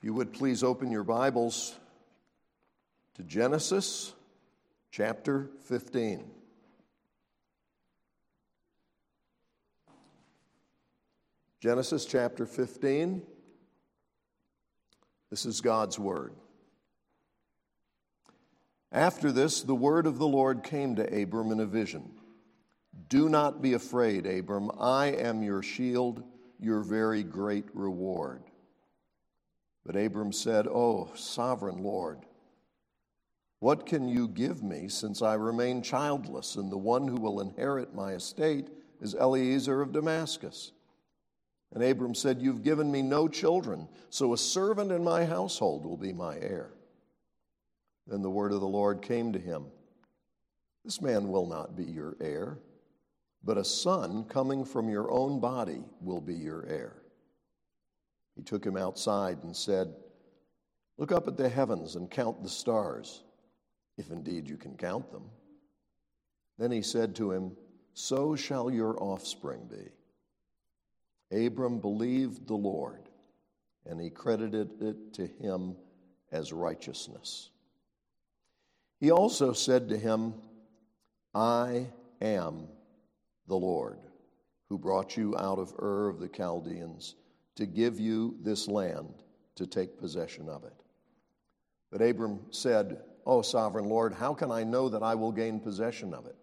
You 0.00 0.14
would 0.14 0.32
please 0.32 0.62
open 0.62 0.92
your 0.92 1.02
Bibles 1.02 1.74
to 3.14 3.24
Genesis 3.24 4.14
chapter 4.92 5.50
15. 5.64 6.24
Genesis 11.60 12.04
chapter 12.04 12.46
15. 12.46 13.22
This 15.30 15.44
is 15.44 15.60
God's 15.60 15.98
Word. 15.98 16.32
After 18.92 19.32
this, 19.32 19.62
the 19.62 19.74
word 19.74 20.06
of 20.06 20.18
the 20.18 20.28
Lord 20.28 20.62
came 20.62 20.94
to 20.94 21.22
Abram 21.22 21.50
in 21.50 21.58
a 21.58 21.66
vision 21.66 22.12
Do 23.08 23.28
not 23.28 23.60
be 23.60 23.72
afraid, 23.72 24.26
Abram. 24.26 24.70
I 24.78 25.06
am 25.06 25.42
your 25.42 25.62
shield, 25.64 26.22
your 26.60 26.82
very 26.82 27.24
great 27.24 27.66
reward. 27.74 28.44
But 29.88 29.96
Abram 29.96 30.32
said, 30.32 30.66
Oh, 30.66 31.08
sovereign 31.14 31.82
Lord, 31.82 32.18
what 33.60 33.86
can 33.86 34.06
you 34.06 34.28
give 34.28 34.62
me 34.62 34.86
since 34.88 35.22
I 35.22 35.32
remain 35.32 35.80
childless, 35.80 36.56
and 36.56 36.70
the 36.70 36.76
one 36.76 37.08
who 37.08 37.16
will 37.16 37.40
inherit 37.40 37.94
my 37.94 38.12
estate 38.12 38.68
is 39.00 39.14
Eliezer 39.14 39.80
of 39.80 39.92
Damascus? 39.92 40.72
And 41.72 41.82
Abram 41.82 42.14
said, 42.14 42.42
You've 42.42 42.62
given 42.62 42.92
me 42.92 43.00
no 43.00 43.28
children, 43.28 43.88
so 44.10 44.34
a 44.34 44.38
servant 44.38 44.92
in 44.92 45.02
my 45.02 45.24
household 45.24 45.86
will 45.86 45.96
be 45.96 46.12
my 46.12 46.36
heir. 46.36 46.74
Then 48.06 48.20
the 48.20 48.28
word 48.28 48.52
of 48.52 48.60
the 48.60 48.68
Lord 48.68 49.00
came 49.00 49.32
to 49.32 49.38
him 49.38 49.68
This 50.84 51.00
man 51.00 51.28
will 51.28 51.46
not 51.46 51.76
be 51.76 51.84
your 51.84 52.14
heir, 52.20 52.58
but 53.42 53.56
a 53.56 53.64
son 53.64 54.24
coming 54.24 54.66
from 54.66 54.90
your 54.90 55.10
own 55.10 55.40
body 55.40 55.82
will 56.02 56.20
be 56.20 56.34
your 56.34 56.66
heir. 56.66 57.04
He 58.38 58.44
took 58.44 58.64
him 58.64 58.76
outside 58.76 59.42
and 59.42 59.54
said, 59.54 59.92
Look 60.96 61.10
up 61.10 61.26
at 61.26 61.36
the 61.36 61.48
heavens 61.48 61.96
and 61.96 62.08
count 62.08 62.40
the 62.40 62.48
stars, 62.48 63.24
if 63.96 64.12
indeed 64.12 64.48
you 64.48 64.56
can 64.56 64.76
count 64.76 65.10
them. 65.10 65.24
Then 66.56 66.70
he 66.70 66.80
said 66.82 67.16
to 67.16 67.32
him, 67.32 67.56
So 67.94 68.36
shall 68.36 68.70
your 68.70 68.96
offspring 69.02 69.68
be. 69.68 71.46
Abram 71.46 71.80
believed 71.80 72.46
the 72.46 72.54
Lord, 72.54 73.08
and 73.84 74.00
he 74.00 74.08
credited 74.08 74.70
it 74.82 75.14
to 75.14 75.26
him 75.26 75.74
as 76.30 76.52
righteousness. 76.52 77.50
He 79.00 79.10
also 79.10 79.52
said 79.52 79.88
to 79.88 79.98
him, 79.98 80.34
I 81.34 81.88
am 82.22 82.68
the 83.48 83.56
Lord 83.56 83.98
who 84.68 84.78
brought 84.78 85.16
you 85.16 85.36
out 85.36 85.58
of 85.58 85.74
Ur 85.76 86.08
of 86.08 86.20
the 86.20 86.28
Chaldeans 86.28 87.16
to 87.58 87.66
give 87.66 87.98
you 87.98 88.36
this 88.40 88.68
land 88.68 89.12
to 89.56 89.66
take 89.66 89.98
possession 89.98 90.48
of 90.48 90.62
it. 90.62 90.80
But 91.90 92.00
Abram 92.00 92.38
said, 92.50 93.00
O 93.26 93.42
sovereign 93.42 93.86
Lord, 93.86 94.14
how 94.14 94.32
can 94.32 94.52
I 94.52 94.62
know 94.62 94.88
that 94.88 95.02
I 95.02 95.16
will 95.16 95.32
gain 95.32 95.58
possession 95.58 96.14
of 96.14 96.26
it? 96.26 96.36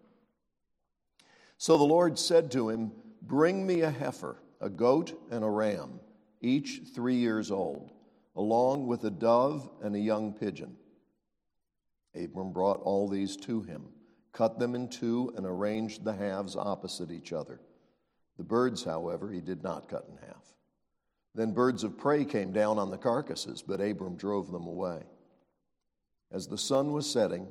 So 1.56 1.78
the 1.78 1.84
Lord 1.84 2.18
said 2.18 2.50
to 2.50 2.68
him, 2.68 2.92
Bring 3.22 3.66
me 3.66 3.80
a 3.80 3.90
heifer, 3.90 4.42
a 4.60 4.68
goat, 4.68 5.18
and 5.30 5.42
a 5.42 5.48
ram, 5.48 6.00
each 6.42 6.82
three 6.94 7.16
years 7.16 7.50
old, 7.50 7.92
along 8.34 8.86
with 8.86 9.02
a 9.04 9.10
dove 9.10 9.70
and 9.82 9.96
a 9.96 9.98
young 9.98 10.34
pigeon. 10.34 10.76
Abram 12.14 12.52
brought 12.52 12.82
all 12.82 13.08
these 13.08 13.38
to 13.38 13.62
him, 13.62 13.86
cut 14.34 14.58
them 14.58 14.74
in 14.74 14.86
two, 14.86 15.32
and 15.34 15.46
arranged 15.46 16.04
the 16.04 16.12
halves 16.12 16.56
opposite 16.56 17.10
each 17.10 17.32
other. 17.32 17.58
The 18.36 18.44
birds, 18.44 18.84
however, 18.84 19.30
he 19.32 19.40
did 19.40 19.62
not 19.62 19.88
cut 19.88 20.06
in 20.10 20.18
half. 20.18 20.55
Then 21.36 21.52
birds 21.52 21.84
of 21.84 21.96
prey 21.96 22.24
came 22.24 22.50
down 22.50 22.78
on 22.78 22.90
the 22.90 22.98
carcasses, 22.98 23.62
but 23.62 23.80
Abram 23.80 24.16
drove 24.16 24.50
them 24.50 24.66
away. 24.66 25.02
As 26.32 26.48
the 26.48 26.58
sun 26.58 26.92
was 26.92 27.08
setting, 27.08 27.46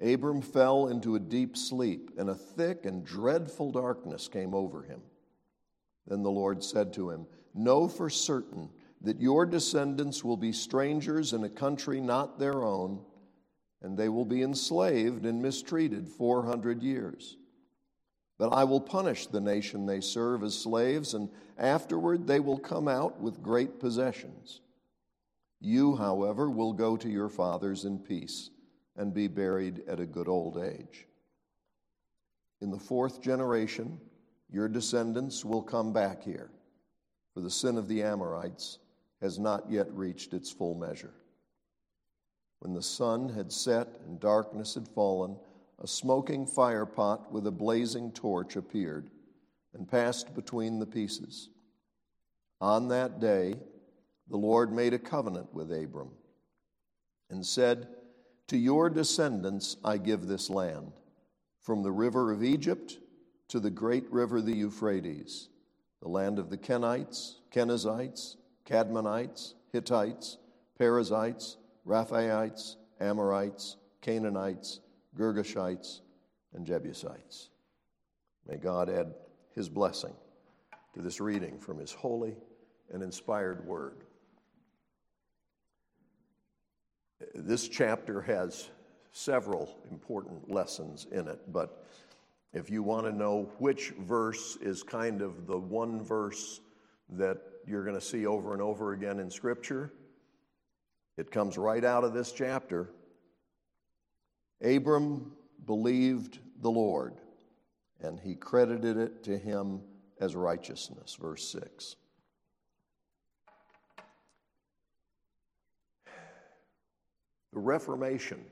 Abram 0.00 0.42
fell 0.42 0.88
into 0.88 1.14
a 1.14 1.20
deep 1.20 1.56
sleep, 1.56 2.10
and 2.18 2.28
a 2.28 2.34
thick 2.34 2.84
and 2.84 3.04
dreadful 3.04 3.72
darkness 3.72 4.28
came 4.28 4.52
over 4.52 4.82
him. 4.82 5.00
Then 6.06 6.22
the 6.22 6.30
Lord 6.30 6.62
said 6.62 6.92
to 6.94 7.08
him, 7.08 7.26
Know 7.54 7.88
for 7.88 8.10
certain 8.10 8.68
that 9.00 9.20
your 9.20 9.46
descendants 9.46 10.22
will 10.22 10.36
be 10.36 10.52
strangers 10.52 11.32
in 11.32 11.44
a 11.44 11.48
country 11.48 12.00
not 12.00 12.38
their 12.38 12.62
own 12.64 13.00
and 13.84 13.98
they 13.98 14.08
will 14.08 14.24
be 14.24 14.42
enslaved 14.42 15.26
and 15.26 15.42
mistreated 15.42 16.08
400 16.08 16.82
years. 16.82 17.36
But 18.38 18.52
I 18.52 18.64
will 18.64 18.80
punish 18.80 19.26
the 19.26 19.40
nation 19.40 19.86
they 19.86 20.00
serve 20.00 20.42
as 20.42 20.58
slaves, 20.58 21.14
and 21.14 21.28
afterward 21.56 22.26
they 22.26 22.40
will 22.40 22.58
come 22.58 22.88
out 22.88 23.20
with 23.20 23.42
great 23.42 23.78
possessions. 23.78 24.60
You, 25.60 25.96
however, 25.96 26.50
will 26.50 26.72
go 26.72 26.96
to 26.96 27.08
your 27.08 27.28
fathers 27.28 27.84
in 27.84 27.98
peace 27.98 28.50
and 28.96 29.14
be 29.14 29.28
buried 29.28 29.82
at 29.88 30.00
a 30.00 30.06
good 30.06 30.28
old 30.28 30.58
age. 30.58 31.06
In 32.60 32.70
the 32.70 32.78
fourth 32.78 33.20
generation, 33.20 34.00
your 34.50 34.68
descendants 34.68 35.44
will 35.44 35.62
come 35.62 35.92
back 35.92 36.22
here, 36.22 36.50
for 37.32 37.40
the 37.40 37.50
sin 37.50 37.78
of 37.78 37.88
the 37.88 38.02
Amorites 38.02 38.78
has 39.20 39.38
not 39.38 39.70
yet 39.70 39.90
reached 39.92 40.34
its 40.34 40.50
full 40.50 40.74
measure. 40.74 41.14
When 42.60 42.72
the 42.72 42.82
sun 42.82 43.28
had 43.28 43.52
set 43.52 44.00
and 44.06 44.20
darkness 44.20 44.74
had 44.74 44.88
fallen, 44.88 45.36
a 45.82 45.86
smoking 45.86 46.46
firepot 46.46 47.30
with 47.30 47.46
a 47.46 47.52
blazing 47.52 48.12
torch 48.12 48.56
appeared 48.56 49.10
and 49.74 49.90
passed 49.90 50.34
between 50.34 50.78
the 50.78 50.86
pieces. 50.86 51.50
On 52.60 52.88
that 52.88 53.20
day, 53.20 53.54
the 54.28 54.36
Lord 54.36 54.72
made 54.72 54.94
a 54.94 54.98
covenant 54.98 55.52
with 55.52 55.72
Abram 55.72 56.10
and 57.30 57.44
said, 57.44 57.88
To 58.48 58.56
your 58.56 58.88
descendants 58.88 59.76
I 59.84 59.98
give 59.98 60.26
this 60.26 60.48
land, 60.48 60.92
from 61.60 61.82
the 61.82 61.92
river 61.92 62.32
of 62.32 62.44
Egypt 62.44 62.98
to 63.48 63.60
the 63.60 63.70
great 63.70 64.10
river 64.10 64.40
the 64.40 64.56
Euphrates, 64.56 65.48
the 66.00 66.08
land 66.08 66.38
of 66.38 66.50
the 66.50 66.58
Kenites, 66.58 67.36
Kenizzites, 67.50 68.36
Kadmonites, 68.64 69.54
Hittites, 69.72 70.38
Perizzites, 70.78 71.56
Rephaites, 71.86 72.76
Amorites, 73.00 73.76
Canaanites, 74.00 74.80
Girgashites, 75.16 76.00
and 76.54 76.66
Jebusites. 76.66 77.50
May 78.48 78.56
God 78.56 78.88
add 78.88 79.14
his 79.54 79.68
blessing 79.68 80.14
to 80.94 81.02
this 81.02 81.20
reading 81.20 81.58
from 81.58 81.78
his 81.78 81.92
holy 81.92 82.36
and 82.92 83.02
inspired 83.02 83.66
word. 83.66 84.04
This 87.34 87.68
chapter 87.68 88.20
has 88.22 88.70
several 89.12 89.78
important 89.90 90.50
lessons 90.50 91.06
in 91.10 91.28
it, 91.28 91.40
but 91.52 91.84
if 92.52 92.70
you 92.70 92.82
want 92.82 93.06
to 93.06 93.12
know 93.12 93.50
which 93.58 93.90
verse 94.00 94.56
is 94.60 94.82
kind 94.82 95.22
of 95.22 95.46
the 95.46 95.58
one 95.58 96.02
verse 96.02 96.60
that 97.10 97.38
you're 97.66 97.84
going 97.84 97.96
to 97.96 98.00
see 98.00 98.26
over 98.26 98.52
and 98.52 98.62
over 98.62 98.92
again 98.92 99.18
in 99.18 99.30
Scripture, 99.30 99.92
it 101.16 101.30
comes 101.30 101.56
right 101.56 101.84
out 101.84 102.04
of 102.04 102.12
this 102.12 102.32
chapter. 102.32 102.90
Abram 104.64 105.32
believed 105.66 106.38
the 106.60 106.70
Lord, 106.70 107.14
and 108.00 108.18
he 108.18 108.34
credited 108.34 108.96
it 108.96 109.22
to 109.24 109.36
him 109.36 109.82
as 110.20 110.34
righteousness. 110.34 111.16
Verse 111.20 111.46
6. 111.48 111.96
The 117.52 117.60
Reformation 117.60 118.44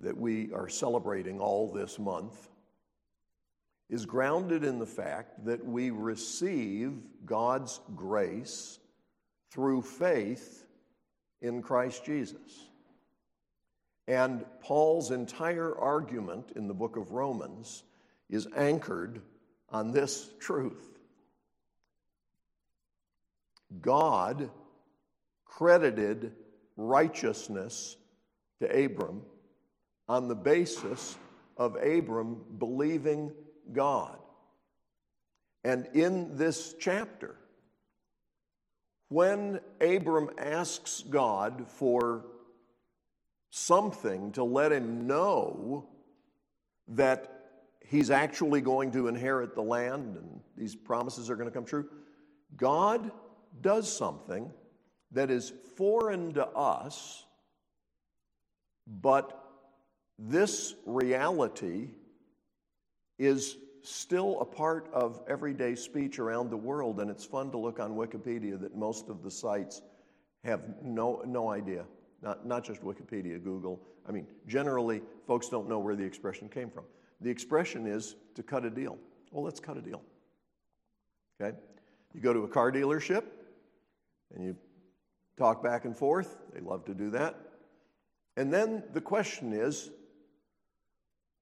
that 0.00 0.16
we 0.16 0.52
are 0.52 0.68
celebrating 0.68 1.40
all 1.40 1.72
this 1.72 1.98
month 1.98 2.48
is 3.88 4.06
grounded 4.06 4.64
in 4.64 4.78
the 4.78 4.86
fact 4.86 5.44
that 5.44 5.64
we 5.64 5.90
receive 5.90 6.92
God's 7.24 7.80
grace 7.94 8.78
through 9.50 9.82
faith 9.82 10.64
in 11.40 11.62
Christ 11.62 12.04
Jesus. 12.04 12.68
And 14.08 14.44
Paul's 14.60 15.10
entire 15.10 15.78
argument 15.78 16.52
in 16.56 16.66
the 16.66 16.74
book 16.74 16.96
of 16.96 17.12
Romans 17.12 17.84
is 18.28 18.48
anchored 18.56 19.22
on 19.68 19.92
this 19.92 20.28
truth 20.40 20.92
God 23.80 24.50
credited 25.46 26.32
righteousness 26.76 27.96
to 28.60 28.84
Abram 28.84 29.22
on 30.08 30.28
the 30.28 30.34
basis 30.34 31.16
of 31.56 31.76
Abram 31.76 32.44
believing 32.58 33.32
God. 33.72 34.18
And 35.64 35.88
in 35.94 36.36
this 36.36 36.74
chapter, 36.78 37.36
when 39.08 39.60
Abram 39.80 40.30
asks 40.38 41.02
God 41.08 41.66
for 41.68 42.24
something 43.52 44.32
to 44.32 44.42
let 44.42 44.72
him 44.72 45.06
know 45.06 45.86
that 46.88 47.28
he's 47.86 48.10
actually 48.10 48.62
going 48.62 48.90
to 48.90 49.08
inherit 49.08 49.54
the 49.54 49.62
land 49.62 50.16
and 50.16 50.40
these 50.56 50.74
promises 50.74 51.28
are 51.28 51.36
going 51.36 51.48
to 51.48 51.54
come 51.54 51.66
true, 51.66 51.86
God 52.56 53.12
does 53.60 53.94
something 53.94 54.50
that 55.12 55.30
is 55.30 55.52
foreign 55.76 56.32
to 56.32 56.46
us, 56.46 57.26
but 58.86 59.38
this 60.18 60.74
reality 60.86 61.90
is 63.18 63.58
still 63.82 64.40
a 64.40 64.46
part 64.46 64.88
of 64.94 65.20
everyday 65.28 65.74
speech 65.74 66.18
around 66.18 66.48
the 66.48 66.56
world, 66.56 67.00
and 67.00 67.10
it's 67.10 67.24
fun 67.24 67.50
to 67.50 67.58
look 67.58 67.80
on 67.80 67.92
Wikipedia 67.92 68.58
that 68.58 68.74
most 68.74 69.10
of 69.10 69.22
the 69.22 69.30
sites 69.30 69.82
have 70.42 70.62
no, 70.82 71.22
no 71.26 71.50
idea. 71.50 71.84
Not, 72.22 72.46
not 72.46 72.64
just 72.64 72.82
Wikipedia, 72.82 73.42
Google. 73.42 73.80
I 74.08 74.12
mean, 74.12 74.26
generally, 74.46 75.02
folks 75.26 75.48
don't 75.48 75.68
know 75.68 75.78
where 75.78 75.96
the 75.96 76.04
expression 76.04 76.48
came 76.48 76.70
from. 76.70 76.84
The 77.20 77.30
expression 77.30 77.86
is 77.86 78.16
to 78.34 78.42
cut 78.42 78.64
a 78.64 78.70
deal. 78.70 78.98
Well, 79.30 79.44
let's 79.44 79.60
cut 79.60 79.76
a 79.76 79.82
deal. 79.82 80.02
Okay? 81.40 81.56
You 82.14 82.20
go 82.20 82.32
to 82.32 82.40
a 82.40 82.48
car 82.48 82.70
dealership 82.70 83.24
and 84.34 84.44
you 84.44 84.56
talk 85.36 85.62
back 85.62 85.84
and 85.84 85.96
forth. 85.96 86.38
They 86.54 86.60
love 86.60 86.84
to 86.86 86.94
do 86.94 87.10
that. 87.10 87.36
And 88.36 88.52
then 88.52 88.84
the 88.92 89.00
question 89.00 89.52
is 89.52 89.90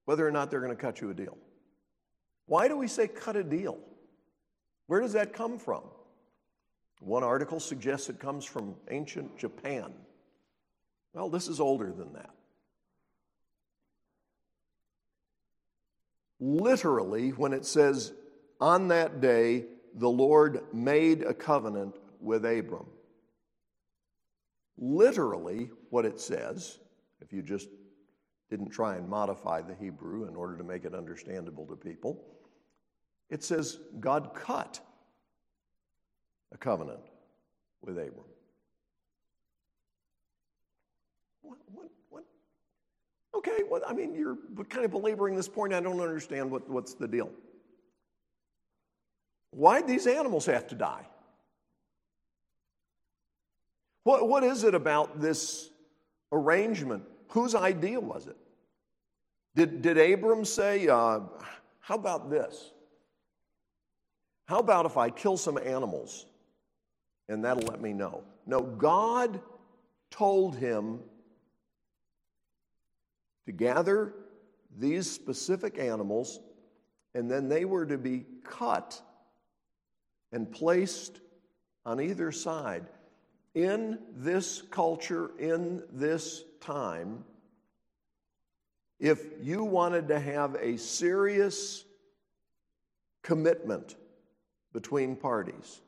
whether 0.04 0.26
or 0.26 0.30
not 0.30 0.50
they're 0.50 0.60
going 0.60 0.74
to 0.74 0.80
cut 0.80 1.00
you 1.00 1.10
a 1.10 1.14
deal. 1.14 1.36
Why 2.46 2.68
do 2.68 2.76
we 2.76 2.88
say 2.88 3.06
cut 3.06 3.36
a 3.36 3.44
deal? 3.44 3.78
Where 4.86 5.00
does 5.00 5.12
that 5.12 5.32
come 5.32 5.58
from? 5.58 5.82
One 7.00 7.22
article 7.22 7.60
suggests 7.60 8.08
it 8.08 8.18
comes 8.18 8.44
from 8.44 8.74
ancient 8.90 9.38
Japan. 9.38 9.92
Well, 11.12 11.28
this 11.28 11.48
is 11.48 11.60
older 11.60 11.92
than 11.92 12.12
that. 12.14 12.30
Literally, 16.38 17.30
when 17.30 17.52
it 17.52 17.66
says, 17.66 18.12
on 18.60 18.88
that 18.88 19.20
day, 19.20 19.66
the 19.94 20.08
Lord 20.08 20.62
made 20.72 21.22
a 21.22 21.34
covenant 21.34 21.96
with 22.20 22.44
Abram. 22.44 22.86
Literally, 24.78 25.70
what 25.90 26.06
it 26.06 26.20
says, 26.20 26.78
if 27.20 27.32
you 27.32 27.42
just 27.42 27.68
didn't 28.48 28.70
try 28.70 28.96
and 28.96 29.08
modify 29.08 29.60
the 29.60 29.74
Hebrew 29.74 30.26
in 30.28 30.34
order 30.34 30.56
to 30.56 30.64
make 30.64 30.84
it 30.84 30.94
understandable 30.94 31.66
to 31.66 31.76
people, 31.76 32.24
it 33.28 33.44
says 33.44 33.78
God 34.00 34.34
cut 34.34 34.80
a 36.52 36.58
covenant 36.58 37.02
with 37.82 37.96
Abram. 37.96 38.26
What, 41.50 41.58
what, 41.72 41.90
what? 42.10 42.24
Okay, 43.34 43.64
well, 43.68 43.80
I 43.84 43.92
mean, 43.92 44.14
you're 44.14 44.38
kind 44.68 44.84
of 44.84 44.92
belaboring 44.92 45.34
this 45.34 45.48
point. 45.48 45.72
I 45.72 45.80
don't 45.80 45.98
understand 46.00 46.48
what, 46.48 46.70
what's 46.70 46.94
the 46.94 47.08
deal. 47.08 47.28
Why'd 49.50 49.88
these 49.88 50.06
animals 50.06 50.46
have 50.46 50.68
to 50.68 50.76
die? 50.76 51.04
What, 54.04 54.28
what 54.28 54.44
is 54.44 54.62
it 54.62 54.76
about 54.76 55.20
this 55.20 55.70
arrangement? 56.30 57.02
Whose 57.30 57.56
idea 57.56 57.98
was 57.98 58.28
it? 58.28 58.36
Did, 59.56 59.82
did 59.82 59.98
Abram 59.98 60.44
say, 60.44 60.86
uh, 60.86 61.18
How 61.80 61.96
about 61.96 62.30
this? 62.30 62.70
How 64.46 64.60
about 64.60 64.86
if 64.86 64.96
I 64.96 65.10
kill 65.10 65.36
some 65.36 65.58
animals 65.58 66.26
and 67.28 67.44
that'll 67.44 67.64
let 67.64 67.80
me 67.80 67.92
know? 67.92 68.22
No, 68.46 68.60
God 68.60 69.40
told 70.12 70.54
him 70.54 71.00
to 73.50 73.56
gather 73.56 74.14
these 74.78 75.10
specific 75.10 75.78
animals 75.78 76.38
and 77.14 77.28
then 77.28 77.48
they 77.48 77.64
were 77.64 77.84
to 77.84 77.98
be 77.98 78.24
cut 78.44 79.00
and 80.30 80.50
placed 80.50 81.20
on 81.84 82.00
either 82.00 82.30
side. 82.30 82.86
In 83.54 83.98
this 84.14 84.62
culture, 84.62 85.32
in 85.40 85.82
this 85.92 86.44
time, 86.60 87.24
if 89.00 89.20
you 89.42 89.64
wanted 89.64 90.06
to 90.08 90.20
have 90.20 90.54
a 90.60 90.76
serious 90.76 91.84
commitment 93.22 93.96
between 94.72 95.16
parties, 95.16 95.80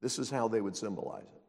this 0.00 0.18
is 0.18 0.30
how 0.30 0.48
they 0.48 0.62
would 0.62 0.76
symbolize 0.76 1.24
it. 1.24 1.42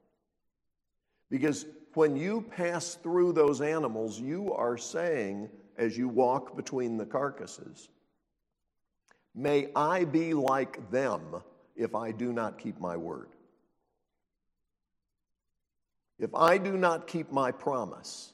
Because 1.30 1.66
when 1.96 2.16
you 2.16 2.42
pass 2.42 2.96
through 2.96 3.34
those 3.34 3.62
animals, 3.62 4.20
you 4.20 4.54
are 4.54 4.78
saying, 4.78 5.50
as 5.78 5.98
you 5.98 6.08
walk 6.08 6.56
between 6.56 6.98
the 6.98 7.06
carcasses, 7.06 7.90
May 9.36 9.70
I 9.76 10.06
be 10.06 10.34
like 10.34 10.92
them 10.92 11.22
if 11.76 11.96
I 11.96 12.12
do 12.12 12.34
not 12.34 12.58
keep 12.58 12.80
my 12.80 12.98
word. 12.98 13.30
If 16.18 16.36
I 16.36 16.58
do 16.58 16.76
not 16.76 17.08
keep 17.08 17.32
my 17.32 17.52
promise, 17.52 18.34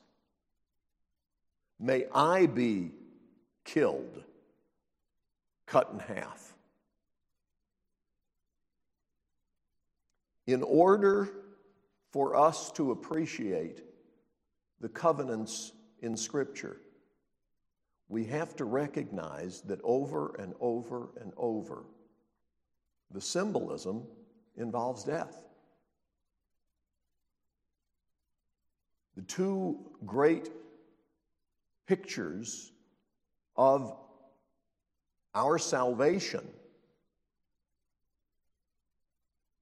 may 1.79 2.05
I 2.13 2.47
be 2.47 2.91
killed, 3.63 4.23
cut 5.67 5.91
in 5.93 5.99
half. 5.99 6.53
In 10.47 10.63
order 10.63 11.29
for 12.15 12.33
us 12.33 12.71
to 12.71 12.91
appreciate 12.91 13.81
the 14.79 14.87
covenants 14.87 15.73
in 15.99 16.15
Scripture, 16.15 16.77
we 18.07 18.23
have 18.23 18.55
to 18.55 18.63
recognize 18.63 19.59
that 19.63 19.81
over 19.83 20.33
and 20.39 20.53
over 20.61 21.09
and 21.19 21.33
over, 21.35 21.83
the 23.11 23.19
symbolism 23.19 24.03
involves 24.55 25.03
death. 25.03 25.43
The 29.17 29.23
two 29.23 29.77
great 30.05 30.49
pictures 31.85 32.71
of 33.57 33.93
our 35.33 35.57
salvation 35.57 36.47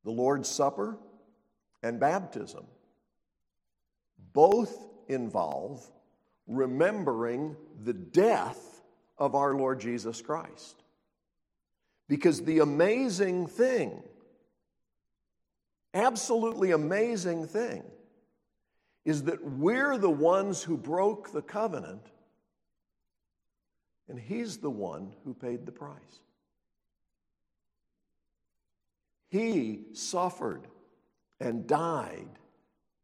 the 0.04 0.12
Lord's 0.12 0.50
Supper 0.50 1.00
and 1.84 2.00
baptism 2.00 2.66
both 4.34 4.88
involve 5.08 5.86
remembering 6.48 7.56
the 7.84 7.94
death 7.94 8.82
of 9.18 9.36
our 9.36 9.54
Lord 9.54 9.80
Jesus 9.80 10.22
Christ. 10.22 10.82
Because 12.10 12.42
the 12.42 12.60
amazing 12.60 13.48
thing, 13.48 14.02
absolutely 15.94 16.72
amazing 16.72 17.48
thing, 17.48 17.84
is 19.06 19.24
that 19.24 19.44
we're 19.44 19.98
the 19.98 20.10
ones 20.10 20.64
who 20.64 20.78
broke 20.78 21.32
the 21.32 21.42
covenant, 21.42 22.08
and 24.10 24.20
He's 24.20 24.58
the 24.58 24.70
one 24.70 25.14
who 25.24 25.34
paid 25.34 25.66
the 25.66 25.72
price. 25.72 26.20
He 29.30 29.86
suffered 29.94 30.68
and 31.44 31.68
died 31.68 32.30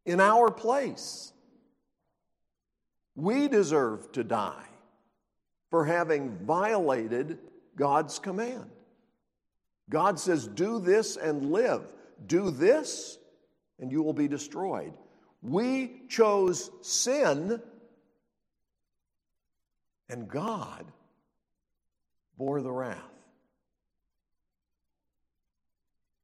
in 0.06 0.20
our 0.20 0.50
place. 0.50 1.34
We 3.16 3.48
deserve 3.48 4.12
to 4.14 4.24
die 4.24 4.66
for 5.70 5.86
having 5.86 6.38
violated 6.46 7.38
God's 7.76 8.18
command. 8.18 8.70
God 9.90 10.20
says, 10.20 10.48
Do 10.48 10.80
this 10.80 11.18
and 11.18 11.52
live. 11.52 11.84
Do 12.26 12.50
this 12.50 13.20
and 13.80 13.92
you 13.92 14.04
will 14.04 14.14
be 14.14 14.28
destroyed. 14.28 14.94
We 15.42 16.02
chose 16.10 16.70
sin, 16.82 17.62
and 20.10 20.28
God 20.28 20.86
bore 22.38 22.62
the 22.62 22.72
wrath. 22.72 22.98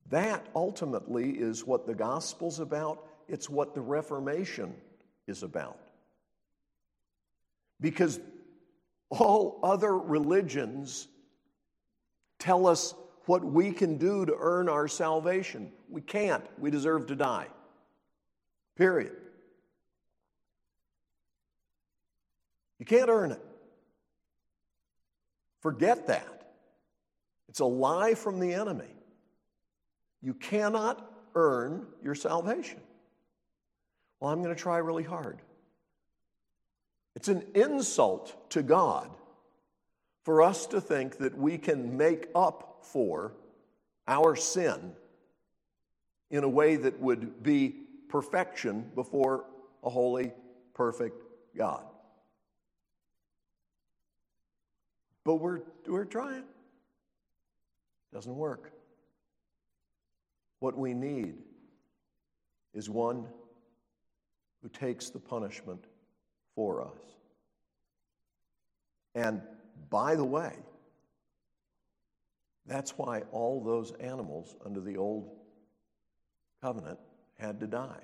That 0.10 0.46
ultimately 0.56 1.32
is 1.32 1.66
what 1.66 1.88
the 1.88 1.96
gospel's 1.96 2.60
about. 2.60 3.08
It's 3.28 3.50
what 3.50 3.74
the 3.74 3.82
Reformation 3.82 4.76
is 5.28 5.44
about. 5.44 5.80
Because 7.82 8.20
all 9.10 9.60
other 9.64 9.98
religions 9.98 11.08
tell 12.40 12.68
us 12.68 12.94
what 13.26 13.44
we 13.44 13.72
can 13.72 13.98
do 13.98 14.26
to 14.26 14.36
earn 14.38 14.70
our 14.70 14.88
salvation. 14.88 15.72
We 15.90 16.02
can't. 16.02 16.44
We 16.60 16.70
deserve 16.70 17.08
to 17.08 17.16
die. 17.16 17.48
Period. 18.76 19.14
You 22.78 22.86
can't 22.86 23.10
earn 23.10 23.32
it. 23.32 23.42
Forget 25.62 26.08
that. 26.08 26.54
It's 27.50 27.62
a 27.62 27.66
lie 27.66 28.14
from 28.14 28.40
the 28.40 28.54
enemy. 28.54 28.95
You 30.22 30.34
cannot 30.34 31.12
earn 31.36 31.86
your 32.04 32.16
salvation. 32.16 32.80
Well, 34.20 34.32
I'm 34.32 34.42
going 34.42 34.56
to 34.56 34.62
try 34.62 34.78
really 34.78 35.04
hard. 35.04 35.42
It's 37.16 37.28
an 37.28 37.44
insult 37.54 38.50
to 38.52 38.64
God 38.64 39.10
for 40.24 40.42
us 40.42 40.66
to 40.68 40.82
think 40.82 41.18
that 41.20 41.38
we 41.38 41.58
can 41.58 41.98
make 41.98 42.28
up 42.34 42.80
for 42.82 43.34
our 44.08 44.36
sin 44.36 44.94
in 46.32 46.44
a 46.44 46.50
way 46.50 46.76
that 46.76 47.00
would 47.00 47.44
be 47.44 47.76
perfection 48.10 48.90
before 48.96 49.46
a 49.84 49.90
holy, 49.90 50.32
perfect 50.74 51.24
God. 51.56 51.84
But 55.24 55.36
we're, 55.36 55.62
we're 55.88 56.06
trying. 56.06 56.44
Doesn't 58.14 58.36
work. 58.36 58.72
What 60.60 60.78
we 60.78 60.94
need 60.94 61.36
is 62.74 62.90
one 62.90 63.26
who 64.62 64.70
takes 64.70 65.10
the 65.10 65.20
punishment 65.20 65.86
for 66.56 66.82
us. 66.82 67.16
And 69.14 69.42
by 69.90 70.16
the 70.16 70.26
way, 70.26 70.54
that's 72.66 72.92
why 72.98 73.22
all 73.32 73.64
those 73.64 73.92
animals 74.00 74.56
under 74.66 74.82
the 74.82 74.98
old 74.98 75.30
covenant 76.62 77.00
had 77.38 77.60
to 77.60 77.68
die. 77.68 78.02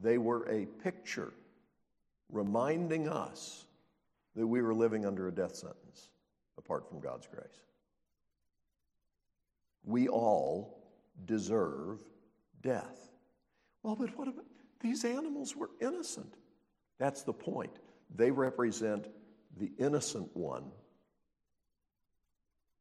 They 0.00 0.18
were 0.18 0.46
a 0.48 0.66
picture 0.82 1.32
reminding 2.30 3.08
us 3.08 3.64
that 4.36 4.46
we 4.46 4.60
were 4.62 4.74
living 4.74 5.06
under 5.06 5.26
a 5.28 5.32
death 5.32 5.56
sentence 5.56 6.10
apart 6.58 6.88
from 6.88 7.00
God's 7.00 7.26
grace. 7.26 7.62
We 9.84 10.08
all 10.08 10.77
deserve 11.24 12.02
death. 12.60 13.10
Well, 13.82 13.96
but 13.96 14.16
what 14.18 14.28
about 14.28 14.44
these 14.80 15.04
animals 15.04 15.56
were 15.56 15.70
innocent? 15.80 16.34
That's 16.98 17.22
the 17.22 17.32
point. 17.32 17.78
They 18.14 18.30
represent 18.30 19.06
the 19.56 19.70
innocent 19.78 20.36
one 20.36 20.64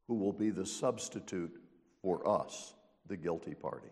who 0.08 0.16
will 0.16 0.34
be 0.34 0.50
the 0.50 0.66
substitute 0.66 1.62
for 2.02 2.28
us, 2.28 2.74
the 3.08 3.18
guilty 3.18 3.54
party. 3.54 3.90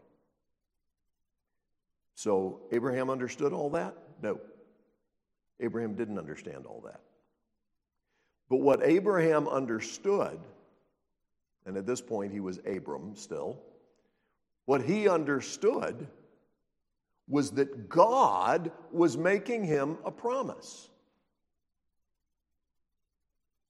So, 2.15 2.61
Abraham 2.71 3.09
understood 3.09 3.51
all 3.51 3.69
that? 3.71 3.95
No. 4.21 4.39
Abraham 5.59 5.95
didn't 5.95 6.17
understand 6.17 6.65
all 6.65 6.81
that. 6.85 7.01
But 8.49 8.57
what 8.57 8.81
Abraham 8.83 9.47
understood, 9.47 10.39
and 11.65 11.75
at 11.77 11.85
this 11.85 12.01
point 12.01 12.31
he 12.31 12.39
was 12.39 12.59
Abram 12.65 13.15
still, 13.15 13.61
what 14.65 14.81
he 14.81 15.07
understood 15.07 16.07
was 17.27 17.51
that 17.51 17.89
God 17.89 18.71
was 18.91 19.17
making 19.17 19.63
him 19.63 19.97
a 20.05 20.11
promise. 20.11 20.89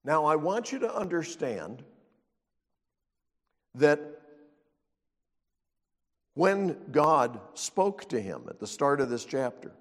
Now, 0.03 0.25
I 0.25 0.35
want 0.35 0.71
you 0.71 0.79
to 0.79 0.93
understand 0.93 1.83
that 3.75 3.99
when 6.33 6.77
God 6.91 7.39
spoke 7.53 8.07
to 8.09 8.19
him 8.19 8.43
at 8.49 8.59
the 8.59 8.67
start 8.67 8.99
of 8.99 9.09
this 9.09 9.25
chapter 9.25 9.71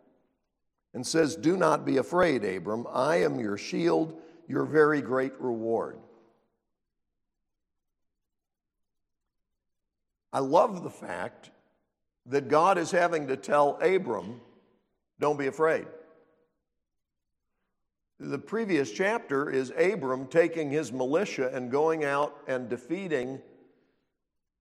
and 0.95 1.07
says, 1.07 1.37
Do 1.37 1.57
not 1.57 1.85
be 1.85 1.97
afraid, 1.97 2.45
Abram, 2.45 2.87
I 2.93 3.17
am 3.17 3.41
your 3.41 3.59
shield 3.59 4.21
your 4.49 4.65
very 4.65 5.01
great 5.01 5.33
reward. 5.41 5.99
I 10.35 10.41
love 10.41 10.83
the 10.83 10.91
fact 10.91 11.51
that 12.27 12.49
God 12.49 12.77
is 12.77 12.91
having 12.91 13.29
to 13.29 13.37
tell 13.37 13.79
Abram, 13.81 14.41
don't 15.19 15.39
be 15.39 15.47
afraid. 15.47 15.87
The 18.21 18.39
previous 18.39 18.91
chapter 18.91 19.49
is 19.49 19.73
Abram 19.79 20.27
taking 20.27 20.71
his 20.71 20.93
militia 20.93 21.51
and 21.55 21.71
going 21.71 22.05
out 22.05 22.37
and 22.47 22.69
defeating 22.69 23.41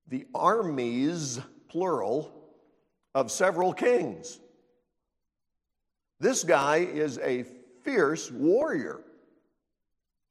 the 0.08 0.26
armies, 0.34 1.42
plural, 1.68 2.32
of 3.16 3.32
several 3.32 3.74
kings. 3.74 4.40
This 6.20 6.46
guy 6.46 6.78
is 6.78 7.18
a 7.18 7.46
fierce 7.84 8.32
warrior 8.32 9.02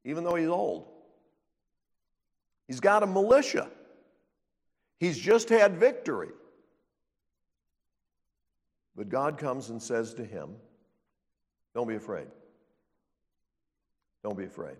even 0.04 0.24
though 0.24 0.34
he's 0.34 0.48
old. 0.48 0.88
He's 2.66 2.80
got 2.80 3.02
a 3.02 3.06
militia. 3.06 3.68
He's 4.98 5.18
just 5.18 5.48
had 5.48 5.76
victory. 5.76 6.30
But 8.94 9.08
God 9.08 9.38
comes 9.38 9.70
and 9.70 9.82
says 9.82 10.14
to 10.14 10.24
him, 10.24 10.50
Don't 11.74 11.88
be 11.88 11.96
afraid. 11.96 12.26
Don't 14.22 14.36
be 14.36 14.44
afraid. 14.44 14.76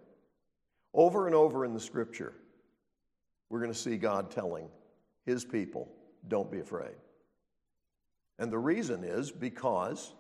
Over 0.95 1.27
and 1.27 1.35
over 1.35 1.65
in 1.65 1.73
the 1.73 1.81
scripture, 1.81 2.35
we're 3.49 3.61
going 3.61 3.73
to 3.73 3.79
see 3.79 3.97
God 3.97 4.31
telling 4.31 4.69
his 5.25 5.45
people, 5.45 5.89
Don't 6.29 6.51
be 6.51 6.61
afraid. 6.61 6.95
And 8.39 8.51
the 8.51 8.59
reason 8.59 9.05
is 9.05 9.31
because 9.31 10.13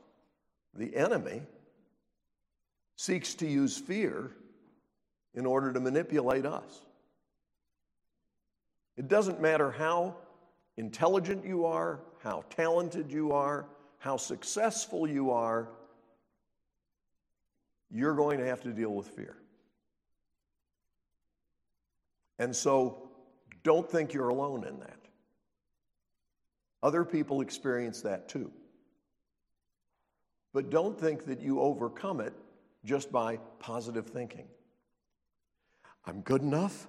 the 0.75 0.95
enemy 0.97 1.43
seeks 2.97 3.35
to 3.35 3.47
use 3.47 3.77
fear 3.77 4.31
in 5.35 5.47
order 5.47 5.73
to 5.73 5.81
manipulate 5.81 6.47
us. 6.47 6.81
It 8.97 9.09
doesn't 9.09 9.41
matter 9.41 9.71
how 9.71 10.17
intelligent 10.77 11.45
you 11.45 11.65
are, 11.67 12.01
how 12.23 12.45
talented 12.51 13.11
you 13.11 13.33
are, 13.33 13.67
how 13.99 14.17
successful 14.17 15.09
you 15.09 15.31
are, 15.31 15.69
you're 17.91 18.15
going 18.15 18.39
to 18.39 18.47
have 18.47 18.63
to 18.63 18.73
deal 18.73 18.91
with 18.91 19.09
fear. 19.09 19.37
And 22.39 22.55
so 22.55 23.11
don't 23.63 23.89
think 23.89 24.13
you're 24.13 24.31
alone 24.31 24.67
in 24.67 24.81
that. 24.81 24.99
Other 26.83 27.05
people 27.05 27.41
experience 27.41 28.03
that 28.03 28.29
too. 28.29 28.51
But 30.53 30.69
don't 30.69 30.99
think 30.99 31.27
that 31.27 31.41
you 31.41 31.61
overcome 31.61 32.21
it 32.21 32.35
just 32.85 33.13
by 33.13 33.37
positive 33.59 34.07
thinking. 34.09 34.47
I'm 36.05 36.21
good 36.23 36.43
enough, 36.43 36.89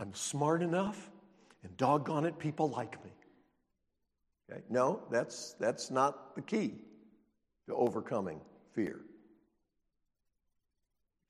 I'm 0.00 0.12
smart 0.14 0.62
enough, 0.62 1.10
and 1.68 1.76
doggone 1.76 2.24
it, 2.24 2.38
people 2.38 2.70
like 2.70 3.02
me. 3.04 3.10
Okay? 4.50 4.62
No, 4.70 5.00
that's, 5.10 5.54
that's 5.60 5.90
not 5.90 6.34
the 6.34 6.42
key 6.42 6.74
to 7.66 7.74
overcoming 7.74 8.40
fear. 8.74 9.00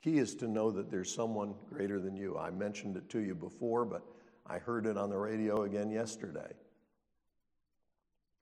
Key 0.03 0.19
is 0.19 0.37
to 0.37 0.47
know 0.47 0.71
that 0.71 0.91
there's 0.91 1.13
someone 1.13 1.55
greater 1.69 1.99
than 2.01 2.17
you. 2.17 2.39
I 2.39 2.51
mentioned 2.51 2.97
it 2.97 3.09
to 3.11 3.19
you 3.19 3.35
before, 3.35 3.85
but 3.85 4.03
I 4.47 4.59
heard 4.59 4.87
it 4.87 4.97
on 4.97 5.11
the 5.11 5.19
radio 5.19 5.63
again 5.63 5.91
yesterday. 5.91 6.53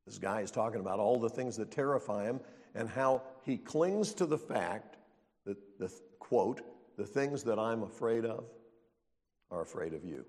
This 0.04 0.18
guy 0.18 0.42
is 0.42 0.50
talking 0.50 0.80
about 0.80 1.00
all 1.00 1.18
the 1.18 1.30
things 1.30 1.56
that 1.56 1.70
terrify 1.70 2.24
him 2.24 2.40
and 2.74 2.88
how 2.88 3.22
he 3.42 3.56
clings 3.56 4.12
to 4.14 4.26
the 4.26 4.38
fact 4.38 4.98
that 5.46 5.56
the 5.78 5.90
quote, 6.18 6.60
the 6.98 7.06
things 7.06 7.42
that 7.44 7.58
I'm 7.58 7.82
afraid 7.82 8.24
of 8.24 8.44
are 9.50 9.62
afraid 9.62 9.94
of 9.94 10.04
you. 10.04 10.26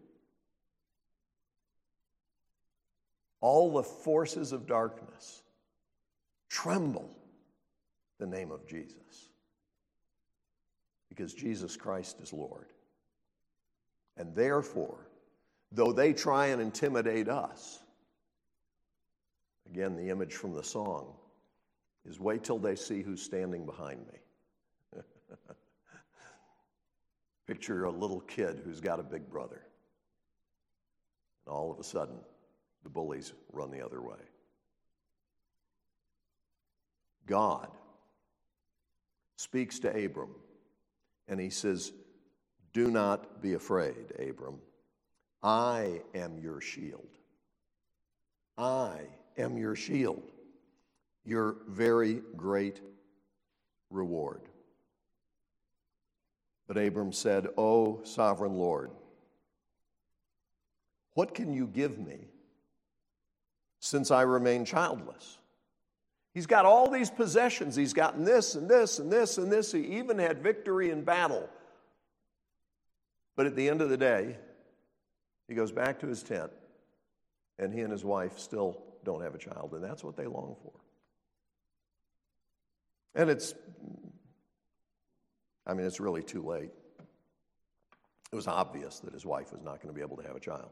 All 3.40 3.74
the 3.74 3.84
forces 3.84 4.52
of 4.52 4.68
darkness 4.68 5.44
tremble 6.50 7.10
the 8.20 8.26
name 8.26 8.52
of 8.52 8.68
Jesus 8.68 9.30
because 11.10 11.34
Jesus 11.34 11.76
Christ 11.76 12.18
is 12.22 12.34
Lord. 12.34 12.68
And 14.18 14.36
therefore, 14.36 15.08
though 15.72 15.92
they 15.92 16.14
try 16.14 16.48
and 16.48 16.62
intimidate 16.62 17.30
us, 17.30 17.80
again, 19.70 19.96
the 19.96 20.10
image 20.10 20.34
from 20.34 20.54
the 20.54 20.64
song 20.64 21.14
is 22.08 22.20
wait 22.20 22.44
till 22.44 22.58
they 22.60 22.76
see 22.76 23.02
who's 23.02 23.22
standing 23.22 23.66
behind 23.66 24.00
me. 24.08 25.02
Picture 27.48 27.86
a 27.86 27.92
little 27.92 28.22
kid 28.22 28.62
who's 28.64 28.80
got 28.80 29.00
a 29.00 29.04
big 29.04 29.30
brother. 29.30 29.62
And 31.46 31.54
all 31.54 31.72
of 31.72 31.80
a 31.80 31.84
sudden, 31.84 32.18
the 32.84 32.90
bullies 32.90 33.34
run 33.52 33.72
the 33.72 33.84
other 33.84 34.02
way. 34.02 34.18
God 37.26 37.68
speaks 39.36 39.80
to 39.80 39.90
Abram 39.90 40.34
and 41.28 41.40
he 41.40 41.50
says, 41.50 41.92
Do 42.74 42.90
not 42.90 43.42
be 43.42 43.54
afraid, 43.54 44.14
Abram. 44.18 44.60
I 45.44 46.02
am 46.16 46.40
your 46.40 46.62
shield. 46.62 47.08
I 48.58 49.02
am 49.38 49.58
your 49.58 49.76
shield, 49.76 50.32
your 51.24 51.58
very 51.68 52.22
great 52.36 52.82
reward. 53.90 54.42
But 56.68 56.78
Abram 56.78 57.14
said, 57.14 57.48
O 57.58 58.02
sovereign 58.04 58.56
Lord, 58.56 58.92
what 61.14 61.34
can 61.34 61.54
you 61.54 61.68
give 61.68 61.98
me 61.98 62.28
since 63.80 64.12
I 64.12 64.24
remain 64.24 64.66
childless? 64.66 65.38
He's 66.34 66.46
got 66.46 66.66
all 66.66 66.90
these 66.90 67.10
possessions. 67.10 67.76
He's 67.76 67.94
gotten 67.94 68.24
this 68.24 68.56
and 68.56 68.70
this 68.70 69.00
and 69.00 69.12
this 69.12 69.38
and 69.38 69.52
this. 69.52 69.72
He 69.72 69.98
even 69.98 70.20
had 70.20 70.44
victory 70.44 70.92
in 70.92 71.04
battle. 71.04 71.50
But 73.36 73.48
at 73.48 73.56
the 73.56 73.68
end 73.68 73.82
of 73.82 73.90
the 73.90 73.98
day, 73.98 74.38
he 75.48 75.56
goes 75.56 75.72
back 75.72 76.00
to 76.00 76.08
his 76.08 76.22
tent, 76.24 76.52
and 77.58 77.74
he 77.74 77.82
and 77.82 77.92
his 77.92 78.04
wife 78.04 78.38
still 78.38 78.84
don't 79.04 79.22
have 79.22 79.34
a 79.34 79.38
child, 79.38 79.74
and 79.74 79.84
that's 79.84 80.04
what 80.04 80.16
they 80.16 80.28
long 80.28 80.56
for. 80.62 80.74
And 83.16 83.30
it's, 83.30 83.56
I 85.66 85.74
mean, 85.74 85.88
it's 85.88 86.00
really 86.00 86.22
too 86.22 86.44
late. 86.44 86.72
It 88.32 88.36
was 88.36 88.48
obvious 88.48 89.00
that 89.00 89.14
his 89.14 89.26
wife 89.26 89.52
was 89.52 89.64
not 89.64 89.82
going 89.82 89.88
to 89.88 89.94
be 89.94 90.02
able 90.02 90.18
to 90.18 90.24
have 90.24 90.36
a 90.36 90.40
child 90.40 90.70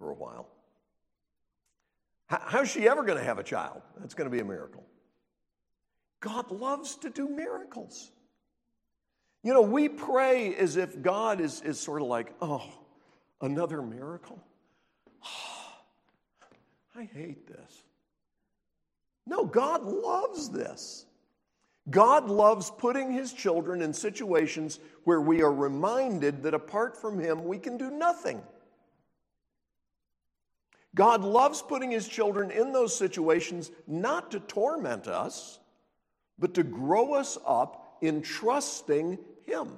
for 0.00 0.10
a 0.10 0.14
while. 0.14 0.48
How's 2.26 2.70
she 2.70 2.88
ever 2.88 3.04
going 3.04 3.18
to 3.18 3.24
have 3.24 3.38
a 3.38 3.42
child? 3.42 3.82
That's 4.00 4.14
going 4.14 4.28
to 4.28 4.34
be 4.34 4.40
a 4.40 4.44
miracle. 4.44 4.84
God 6.20 6.50
loves 6.50 6.96
to 6.96 7.10
do 7.10 7.28
miracles. 7.28 8.10
You 9.42 9.52
know, 9.52 9.62
we 9.62 9.88
pray 9.88 10.54
as 10.54 10.76
if 10.76 11.02
God 11.02 11.40
is, 11.40 11.60
is 11.62 11.78
sort 11.78 12.02
of 12.02 12.08
like, 12.08 12.32
oh, 12.40 12.62
another 13.40 13.82
miracle. 13.82 14.42
Oh, 15.24 15.72
I 16.96 17.04
hate 17.04 17.46
this. 17.46 17.82
No, 19.26 19.44
God 19.44 19.84
loves 19.84 20.50
this. 20.50 21.06
God 21.88 22.28
loves 22.28 22.70
putting 22.70 23.12
his 23.12 23.32
children 23.32 23.82
in 23.82 23.92
situations 23.92 24.78
where 25.04 25.20
we 25.20 25.42
are 25.42 25.52
reminded 25.52 26.42
that 26.44 26.54
apart 26.54 26.96
from 26.96 27.18
him, 27.18 27.44
we 27.44 27.58
can 27.58 27.76
do 27.76 27.90
nothing. 27.90 28.40
God 30.94 31.22
loves 31.22 31.62
putting 31.62 31.90
his 31.90 32.08
children 32.08 32.50
in 32.50 32.72
those 32.72 32.96
situations 32.96 33.70
not 33.86 34.32
to 34.32 34.40
torment 34.40 35.06
us, 35.06 35.60
but 36.38 36.54
to 36.54 36.62
grow 36.62 37.14
us 37.14 37.38
up 37.46 37.98
in 38.00 38.22
trusting 38.22 39.18
him. 39.46 39.76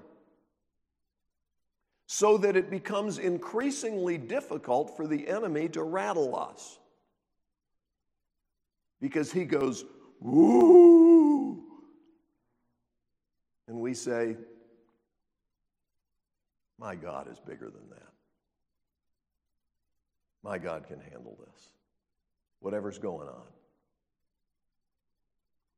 So 2.07 2.39
that 2.39 2.57
it 2.57 2.71
becomes 2.71 3.19
increasingly 3.19 4.19
difficult 4.19 4.97
for 4.97 5.07
the 5.07 5.29
enemy 5.29 5.69
to 5.71 5.83
rattle 5.83 6.37
us. 6.37 6.79
Because 9.01 9.33
he 9.33 9.45
goes, 9.45 9.85
Ooh. 10.25 11.63
And 13.67 13.81
we 13.81 13.95
say, 13.95 14.37
My 16.79 16.95
God 16.95 17.31
is 17.31 17.39
bigger 17.41 17.71
than 17.71 17.89
that. 17.91 18.13
My 20.43 20.59
God 20.59 20.87
can 20.87 21.01
handle 21.01 21.39
this, 21.47 21.69
whatever's 22.61 22.99
going 22.99 23.29
on. 23.29 23.47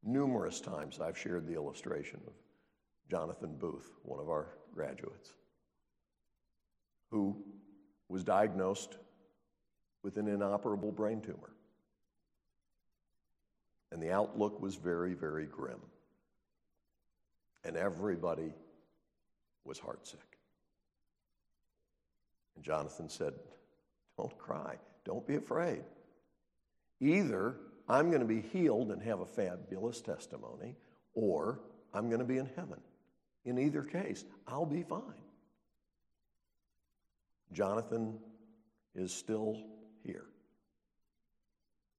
Numerous 0.02 0.60
times 0.60 1.00
I've 1.00 1.18
shared 1.18 1.46
the 1.46 1.54
illustration 1.54 2.20
of 2.26 2.32
Jonathan 3.10 3.56
Booth, 3.58 3.90
one 4.02 4.20
of 4.20 4.28
our 4.28 4.48
graduates, 4.74 5.32
who 7.10 7.36
was 8.08 8.24
diagnosed 8.24 8.96
with 10.02 10.16
an 10.18 10.28
inoperable 10.28 10.92
brain 10.92 11.20
tumor. 11.20 11.52
And 13.92 14.02
the 14.02 14.12
outlook 14.12 14.60
was 14.60 14.74
very, 14.74 15.14
very 15.14 15.46
grim. 15.46 15.80
And 17.64 17.76
everybody 17.76 18.52
was 19.64 19.78
heartsick. 19.78 20.16
And 22.56 22.64
Jonathan 22.64 23.08
said, 23.08 23.34
don't 24.16 24.36
cry. 24.38 24.76
Don't 25.04 25.26
be 25.26 25.36
afraid. 25.36 25.82
Either 27.00 27.56
I'm 27.88 28.08
going 28.08 28.20
to 28.20 28.26
be 28.26 28.40
healed 28.40 28.90
and 28.90 29.02
have 29.02 29.20
a 29.20 29.26
fabulous 29.26 30.00
testimony, 30.00 30.76
or 31.14 31.60
I'm 31.92 32.08
going 32.08 32.20
to 32.20 32.24
be 32.24 32.38
in 32.38 32.48
heaven. 32.56 32.80
In 33.44 33.58
either 33.58 33.82
case, 33.82 34.24
I'll 34.46 34.66
be 34.66 34.82
fine. 34.82 35.02
Jonathan 37.52 38.18
is 38.94 39.12
still 39.12 39.56
here. 40.02 40.26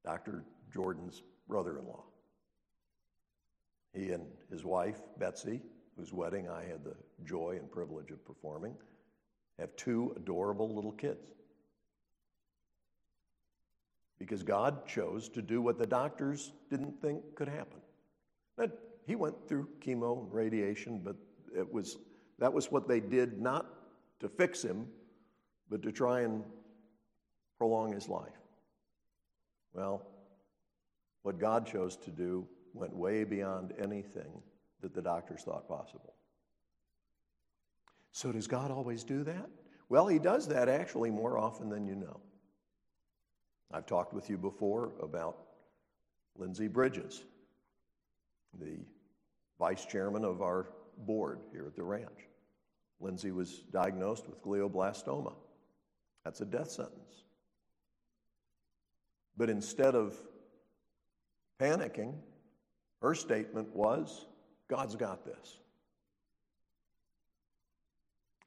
Dr. 0.04 0.44
Jordan's 0.74 1.22
brother 1.48 1.78
in 1.78 1.86
law. 1.86 2.04
He 3.94 4.12
and 4.12 4.26
his 4.52 4.66
wife, 4.66 5.00
Betsy, 5.18 5.62
whose 5.98 6.12
wedding 6.12 6.50
I 6.50 6.64
had 6.64 6.84
the 6.84 6.96
joy 7.24 7.58
and 7.60 7.72
privilege 7.72 8.12
of 8.12 8.26
performing, 8.26 8.76
have 9.60 9.76
two 9.76 10.14
adorable 10.18 10.74
little 10.74 10.92
kids 10.92 11.32
because 14.20 14.44
God 14.44 14.88
chose 14.88 15.30
to 15.30 15.42
do 15.42 15.62
what 15.62 15.78
the 15.78 15.86
doctors 15.86 16.54
didn't 16.70 17.02
think 17.02 17.22
could 17.36 17.48
happen. 17.48 17.80
That 18.58 18.72
he 19.06 19.16
went 19.16 19.36
through 19.48 19.68
chemo 19.80 20.24
and 20.24 20.34
radiation, 20.34 21.02
but 21.04 21.16
it 21.56 21.72
was 21.72 21.98
that 22.40 22.52
was 22.52 22.72
what 22.72 22.88
they 22.88 23.00
did 23.00 23.40
not 23.40 23.66
to 24.20 24.30
fix 24.30 24.62
him, 24.62 24.88
but 25.70 25.82
to 25.84 25.92
try 25.92 26.22
and 26.22 26.44
prolong 27.58 27.94
his 27.94 28.10
life. 28.10 28.32
Well, 29.74 30.06
what 31.24 31.40
God 31.40 31.66
chose 31.66 31.98
to 31.98 32.12
do 32.12 32.48
went 32.74 32.96
way 32.96 33.24
beyond 33.24 33.74
anything 33.80 34.42
that 34.82 34.94
the 34.94 35.02
doctors 35.02 35.44
thought 35.44 35.68
possible. 35.68 36.14
So, 38.12 38.32
does 38.32 38.48
God 38.48 38.72
always 38.72 39.04
do 39.04 39.24
that? 39.24 39.50
Well, 39.90 40.08
He 40.08 40.20
does 40.20 40.48
that 40.48 40.70
actually 40.70 41.12
more 41.12 41.38
often 41.38 41.70
than 41.70 41.86
you 41.88 41.96
know. 41.96 42.20
I've 43.72 43.86
talked 43.86 44.14
with 44.14 44.30
you 44.30 44.38
before 44.38 44.92
about 45.02 45.38
Lindsay 46.38 46.68
Bridges, 46.68 47.24
the 48.60 48.78
vice 49.60 49.86
chairman 49.86 50.24
of 50.24 50.42
our 50.42 50.68
board 50.98 51.40
here 51.52 51.66
at 51.66 51.76
the 51.76 51.84
ranch. 51.84 52.30
Lindsay 53.00 53.32
was 53.32 53.60
diagnosed 53.72 54.28
with 54.28 54.42
glioblastoma. 54.42 55.34
That's 56.24 56.42
a 56.42 56.46
death 56.46 56.72
sentence. 56.72 57.24
But 59.38 59.50
instead 59.50 59.96
of 59.96 60.16
panicking, 61.60 62.16
her 63.02 63.14
statement 63.14 63.76
was 63.76 64.26
God's 64.68 64.96
got 64.96 65.26
this. 65.26 65.58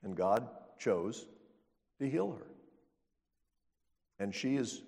And 0.03 0.17
God 0.17 0.49
chose 0.79 1.27
to 1.99 2.09
heal 2.09 2.33
her. 2.33 2.47
And 4.19 4.35
she 4.35 4.57
is 4.57 4.83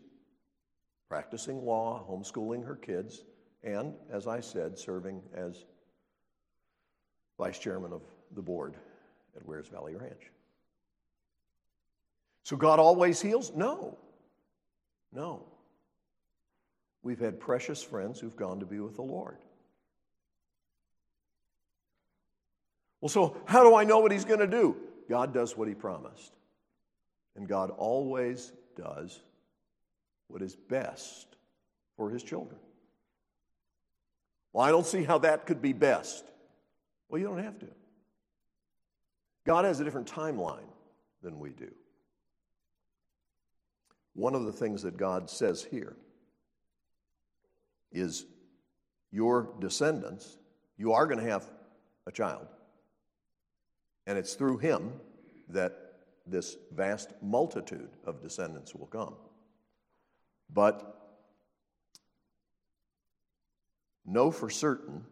practicing 1.11 1.67
law, 1.67 2.05
homeschooling 2.09 2.65
her 2.65 2.77
kids, 2.77 3.25
and, 3.65 3.95
as 4.13 4.29
I 4.29 4.39
said, 4.39 4.79
serving 4.79 5.21
as 5.35 5.65
vice 7.37 7.59
chairman 7.59 7.93
of 7.93 8.03
the 8.37 8.41
board 8.41 8.77
at 9.37 9.45
Wears 9.45 9.67
Valley 9.67 9.97
Ranch. 9.97 10.31
So 12.45 12.57
God 12.57 12.79
always 12.79 13.21
heals? 13.21 13.53
No. 13.55 13.99
No. 15.13 15.45
We've 17.03 17.19
had 17.19 17.41
precious 17.41 17.83
friends 17.83 18.21
who've 18.21 18.37
gone 18.37 18.61
to 18.61 18.67
be 18.67 18.79
with 18.79 18.95
the 18.95 19.03
Lord. 19.03 19.39
Well, 23.01 23.09
so 23.09 23.37
how 23.47 23.65
do 23.65 23.75
I 23.75 23.83
know 23.83 23.99
what 23.99 24.13
He's 24.13 24.25
going 24.25 24.41
to 24.41 24.47
do? 24.47 24.77
God 25.09 25.35
does 25.35 25.57
what 25.57 25.67
He 25.67 25.75
promised. 25.75 26.33
And 27.35 27.49
God 27.49 27.71
always 27.71 28.53
does 28.77 29.21
what 30.31 30.43
is 30.43 30.57
best 30.57 31.37
for 31.97 32.11
his 32.11 32.23
children. 32.23 32.59
Well, 34.53 34.65
I 34.65 34.71
don't 34.71 34.87
see 34.87 35.05
how 35.05 35.19
that 35.19 35.47
could 35.47 35.61
be 35.61 35.73
best. 35.73 36.25
Well, 37.09 37.21
you 37.21 37.27
don't 37.27 37.43
have 37.43 37.59
to. 37.61 37.67
God 39.45 39.65
has 39.65 39.81
a 39.81 39.85
different 39.85 40.11
timeline 40.11 40.69
than 41.23 41.39
we 41.39 41.51
do. 41.51 41.71
One 44.15 44.35
of 44.35 44.45
the 44.45 44.53
things 44.53 44.83
that 44.83 44.97
God 44.97 45.31
says 45.31 45.67
here 45.71 45.97
is 47.93 48.27
your 49.13 49.53
descendants, 49.61 50.39
you 50.77 50.93
are 50.93 51.07
going 51.07 51.19
to 51.19 51.31
have 51.31 51.45
a 52.07 52.13
child. 52.13 52.47
And 54.07 54.19
it's 54.19 54.35
through 54.35 54.59
him 54.59 54.93
that 55.49 55.77
this 56.27 56.57
vast 56.73 57.13
multitude 57.23 57.91
of 58.05 58.23
descendants 58.23 58.75
will 58.75 58.87
come. 58.87 59.15
But 60.53 60.97
know 64.05 64.31
for 64.31 64.51
certain 64.51 65.05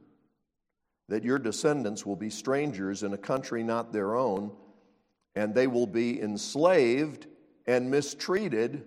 that 1.09 1.24
your 1.24 1.38
descendants 1.38 2.05
will 2.05 2.16
be 2.16 2.31
strangers 2.31 3.03
in 3.03 3.12
a 3.12 3.18
country 3.18 3.62
not 3.62 3.92
their 3.92 4.14
own, 4.14 4.51
and 5.35 5.55
they 5.55 5.66
will 5.66 5.87
be 5.87 6.20
enslaved 6.20 7.27
and 7.66 7.90
mistreated 7.90 8.85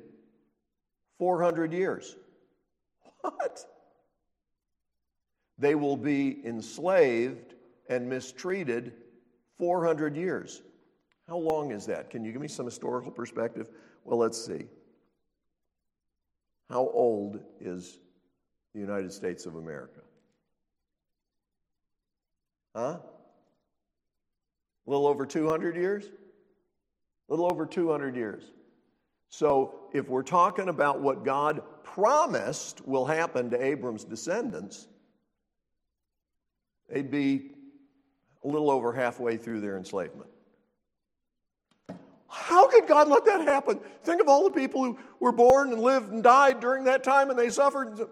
400 1.17 1.73
years. 1.73 2.15
What? 3.21 3.65
They 5.57 5.75
will 5.75 5.97
be 5.97 6.45
enslaved 6.45 7.53
and 7.87 8.09
mistreated 8.09 8.93
400 9.57 10.15
years. 10.15 10.63
How 11.27 11.37
long 11.37 11.71
is 11.71 11.85
that? 11.85 12.09
Can 12.09 12.25
you 12.25 12.31
give 12.31 12.41
me 12.41 12.47
some 12.47 12.65
historical 12.65 13.11
perspective? 13.11 13.69
Well, 14.03 14.17
let's 14.17 14.43
see. 14.43 14.65
How 16.71 16.89
old 16.93 17.41
is 17.59 17.99
the 18.73 18.79
United 18.79 19.11
States 19.11 19.45
of 19.45 19.55
America? 19.55 19.99
Huh? 22.73 22.99
A 24.87 24.89
little 24.89 25.05
over 25.05 25.25
200 25.25 25.75
years? 25.75 26.05
A 26.05 27.33
little 27.33 27.51
over 27.51 27.65
200 27.65 28.15
years. 28.15 28.43
So, 29.27 29.75
if 29.93 30.07
we're 30.07 30.23
talking 30.23 30.69
about 30.69 31.01
what 31.01 31.25
God 31.25 31.61
promised 31.83 32.87
will 32.87 33.05
happen 33.05 33.49
to 33.49 33.61
Abram's 33.61 34.05
descendants, 34.05 34.87
they'd 36.89 37.11
be 37.11 37.51
a 38.45 38.47
little 38.47 38.71
over 38.71 38.93
halfway 38.93 39.35
through 39.35 39.59
their 39.59 39.77
enslavement. 39.77 40.29
How 42.41 42.67
could 42.67 42.87
God 42.87 43.07
let 43.07 43.25
that 43.25 43.41
happen? 43.41 43.79
Think 44.03 44.19
of 44.19 44.27
all 44.27 44.43
the 44.43 44.51
people 44.51 44.83
who 44.83 44.99
were 45.19 45.31
born 45.31 45.71
and 45.71 45.81
lived 45.81 46.11
and 46.11 46.23
died 46.23 46.59
during 46.59 46.85
that 46.85 47.03
time 47.03 47.29
and 47.29 47.37
they 47.37 47.49
suffered. 47.49 48.07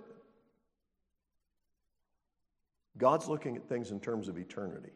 God's 2.97 3.27
looking 3.27 3.55
at 3.55 3.67
things 3.67 3.91
in 3.91 3.99
terms 3.99 4.27
of 4.27 4.37
eternity. 4.37 4.91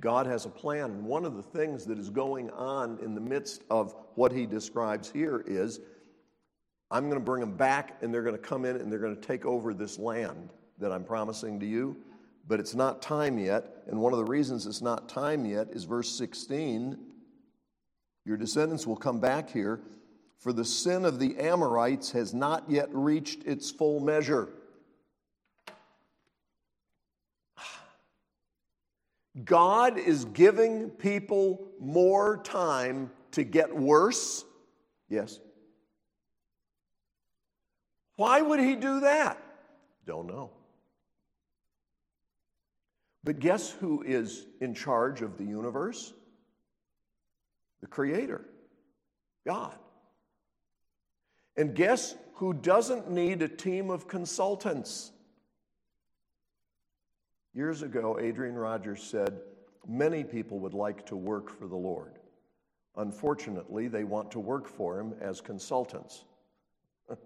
God 0.00 0.26
has 0.26 0.46
a 0.46 0.50
plan. 0.50 0.90
And 0.90 1.04
one 1.04 1.24
of 1.24 1.34
the 1.34 1.42
things 1.42 1.84
that 1.86 1.98
is 1.98 2.08
going 2.08 2.50
on 2.50 2.98
in 3.02 3.14
the 3.14 3.20
midst 3.20 3.64
of 3.68 3.94
what 4.14 4.30
he 4.30 4.46
describes 4.46 5.10
here 5.10 5.42
is 5.46 5.80
I'm 6.90 7.04
going 7.04 7.18
to 7.18 7.24
bring 7.24 7.40
them 7.40 7.56
back 7.56 7.98
and 8.00 8.14
they're 8.14 8.22
going 8.22 8.36
to 8.36 8.42
come 8.42 8.64
in 8.64 8.76
and 8.76 8.92
they're 8.92 8.98
going 8.98 9.16
to 9.16 9.20
take 9.20 9.44
over 9.44 9.74
this 9.74 9.98
land 9.98 10.52
that 10.78 10.92
I'm 10.92 11.04
promising 11.04 11.58
to 11.60 11.66
you. 11.66 11.96
But 12.46 12.60
it's 12.60 12.74
not 12.74 13.02
time 13.02 13.38
yet. 13.38 13.82
And 13.88 13.98
one 14.00 14.12
of 14.12 14.18
the 14.18 14.24
reasons 14.24 14.66
it's 14.66 14.80
not 14.80 15.08
time 15.08 15.44
yet 15.44 15.68
is 15.72 15.84
verse 15.84 16.10
16 16.10 16.96
Your 18.28 18.36
descendants 18.36 18.86
will 18.86 18.94
come 18.94 19.18
back 19.20 19.48
here, 19.48 19.80
for 20.36 20.52
the 20.52 20.66
sin 20.66 21.06
of 21.06 21.18
the 21.18 21.38
Amorites 21.38 22.10
has 22.10 22.34
not 22.34 22.64
yet 22.68 22.90
reached 22.92 23.44
its 23.44 23.70
full 23.70 24.00
measure. 24.00 24.50
God 29.46 29.96
is 29.96 30.26
giving 30.26 30.90
people 30.90 31.68
more 31.80 32.36
time 32.42 33.10
to 33.30 33.44
get 33.44 33.74
worse? 33.74 34.44
Yes. 35.08 35.40
Why 38.16 38.42
would 38.42 38.60
he 38.60 38.76
do 38.76 39.00
that? 39.00 39.42
Don't 40.04 40.26
know. 40.26 40.50
But 43.24 43.38
guess 43.38 43.70
who 43.70 44.02
is 44.02 44.44
in 44.60 44.74
charge 44.74 45.22
of 45.22 45.38
the 45.38 45.44
universe? 45.44 46.12
The 47.80 47.86
Creator, 47.86 48.44
God. 49.46 49.74
And 51.56 51.74
guess 51.74 52.14
who 52.34 52.52
doesn't 52.52 53.10
need 53.10 53.42
a 53.42 53.48
team 53.48 53.90
of 53.90 54.06
consultants? 54.06 55.10
Years 57.52 57.82
ago, 57.82 58.18
Adrian 58.20 58.54
Rogers 58.54 59.02
said, 59.02 59.40
Many 59.86 60.22
people 60.22 60.60
would 60.60 60.74
like 60.74 61.06
to 61.06 61.16
work 61.16 61.50
for 61.50 61.66
the 61.66 61.76
Lord. 61.76 62.18
Unfortunately, 62.96 63.88
they 63.88 64.04
want 64.04 64.30
to 64.32 64.40
work 64.40 64.68
for 64.68 65.00
Him 65.00 65.14
as 65.20 65.40
consultants. 65.40 66.24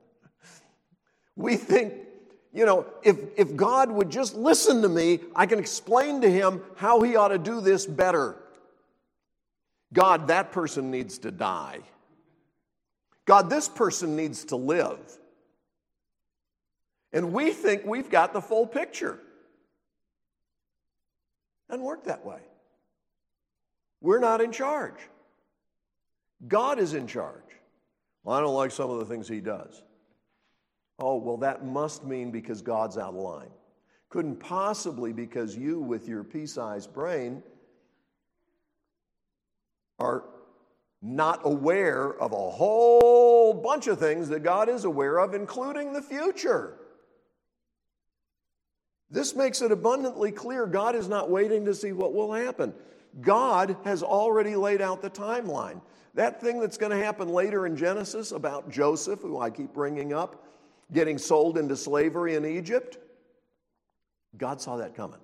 we 1.37 1.57
think, 1.57 1.95
you 2.53 2.65
know, 2.65 2.87
if, 3.03 3.19
if 3.37 3.57
God 3.57 3.91
would 3.91 4.11
just 4.11 4.35
listen 4.35 4.81
to 4.83 4.89
me, 4.89 5.21
I 5.35 5.47
can 5.47 5.59
explain 5.59 6.21
to 6.21 6.31
Him 6.31 6.63
how 6.77 7.01
He 7.01 7.17
ought 7.17 7.29
to 7.29 7.39
do 7.39 7.61
this 7.61 7.85
better. 7.85 8.37
God, 9.93 10.29
that 10.29 10.53
person 10.53 10.91
needs 10.91 11.19
to 11.19 11.31
die. 11.31 11.81
God, 13.25 13.51
this 13.51 13.69
person 13.69 14.17
needs 14.17 14.47
to 14.47 14.57
live. 14.57 14.99
And 17.13 17.33
we 17.33 17.53
think 17.53 17.85
we've 17.85 18.11
got 18.11 18.33
the 18.33 18.41
full 18.41 18.67
picture. 18.67 19.19
Doesn't 21.69 21.85
work 21.85 22.05
that 22.05 22.25
way. 22.25 22.41
We're 24.01 24.19
not 24.19 24.41
in 24.41 24.51
charge. 24.51 24.99
God 26.49 26.79
is 26.79 26.95
in 26.95 27.07
charge. 27.07 27.43
Well, 28.25 28.37
I 28.37 28.41
don't 28.41 28.55
like 28.55 28.71
some 28.71 28.91
of 28.91 28.99
the 28.99 29.05
things 29.05 29.29
he 29.29 29.41
does. 29.41 29.83
Oh, 30.99 31.17
well, 31.17 31.37
that 31.39 31.65
must 31.65 32.05
mean 32.05 32.31
because 32.31 32.63
God's 32.63 32.99
out 32.99 33.15
of 33.15 33.21
line. 33.21 33.51
Couldn't 34.09 34.37
possibly 34.37 35.13
because 35.13 35.57
you, 35.57 35.81
with 35.81 36.09
your 36.09 36.25
pea 36.25 36.47
sized 36.47 36.93
brain, 36.93 37.43
are 39.99 40.25
not 41.01 41.41
aware 41.45 42.13
of 42.15 42.33
a 42.33 42.51
whole 42.51 43.53
bunch 43.53 43.89
of 43.89 43.99
things 43.99 44.29
that 44.29 44.43
God 44.43 44.69
is 44.69 44.85
aware 44.85 45.19
of, 45.19 45.35
including 45.35 45.93
the 45.93 46.03
future. 46.03 46.79
This 49.11 49.35
makes 49.35 49.61
it 49.61 49.73
abundantly 49.73 50.33
clear 50.33 50.67
God 50.67 50.95
is 50.95 51.09
not 51.09 51.29
waiting 51.29 51.65
to 51.67 51.75
see 51.75 51.93
what 51.93 52.15
will 52.15 52.33
happen. 52.33 52.73
God 53.21 53.77
has 53.85 54.03
already 54.03 54.57
laid 54.57 54.81
out 54.81 55.03
the 55.03 55.11
timeline. 55.11 55.83
That 56.15 56.41
thing 56.41 56.61
that's 56.61 56.79
going 56.79 56.93
to 56.93 57.05
happen 57.05 57.29
later 57.29 57.67
in 57.67 57.77
Genesis 57.77 58.33
about 58.33 58.71
Joseph, 58.71 59.21
who 59.21 59.39
I 59.39 59.51
keep 59.51 59.75
bringing 59.75 60.13
up, 60.13 60.45
getting 60.93 61.19
sold 61.19 61.59
into 61.59 61.77
slavery 61.77 62.37
in 62.37 62.45
Egypt, 62.45 62.99
God 64.37 64.61
saw 64.61 64.77
that 64.77 64.95
coming. 64.95 65.21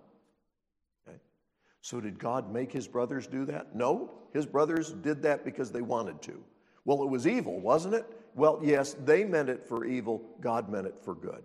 So, 1.81 2.01
did 2.01 2.19
God 2.19 2.53
make 2.53 2.73
his 2.73 2.88
brothers 2.88 3.27
do 3.27 3.45
that? 3.47 3.75
No, 3.75 4.11
his 4.33 4.47
brothers 4.47 4.93
did 4.93 5.23
that 5.23 5.45
because 5.45 5.71
they 5.71 5.83
wanted 5.83 6.21
to. 6.23 6.43
Well, 6.85 7.03
it 7.03 7.09
was 7.09 7.27
evil, 7.27 7.61
wasn't 7.61 7.95
it? 7.95 8.07
Well, 8.35 8.61
yes, 8.62 8.95
they 9.05 9.25
meant 9.25 9.49
it 9.49 9.67
for 9.67 9.85
evil, 9.85 10.23
God 10.41 10.69
meant 10.69 10.87
it 10.87 10.97
for 11.05 11.14
good. 11.14 11.43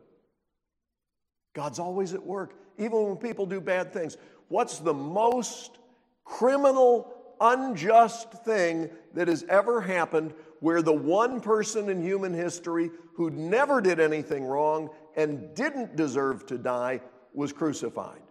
God's 1.54 1.80
always 1.80 2.14
at 2.14 2.26
work, 2.26 2.56
even 2.78 3.04
when 3.04 3.18
people 3.18 3.46
do 3.46 3.62
bad 3.62 3.94
things. 3.94 4.18
What's 4.48 4.80
the 4.80 4.94
most 4.94 5.78
criminal, 6.26 7.14
unjust 7.40 8.32
thing 8.46 8.90
that 9.14 9.28
has 9.28 9.44
ever 9.50 9.82
happened 9.82 10.34
where 10.60 10.82
the 10.82 10.94
one 10.94 11.42
person 11.42 11.90
in 11.90 12.02
human 12.02 12.34
history 12.34 12.90
who 13.16 13.30
never 13.30 13.82
did 13.82 14.00
anything 14.00 14.46
wrong 14.46 14.90
and 15.16 15.54
didn't 15.56 15.96
deserve 15.96 16.46
to 16.48 16.58
die 16.58 17.02
was 17.34 17.54
crucified? 17.54 18.22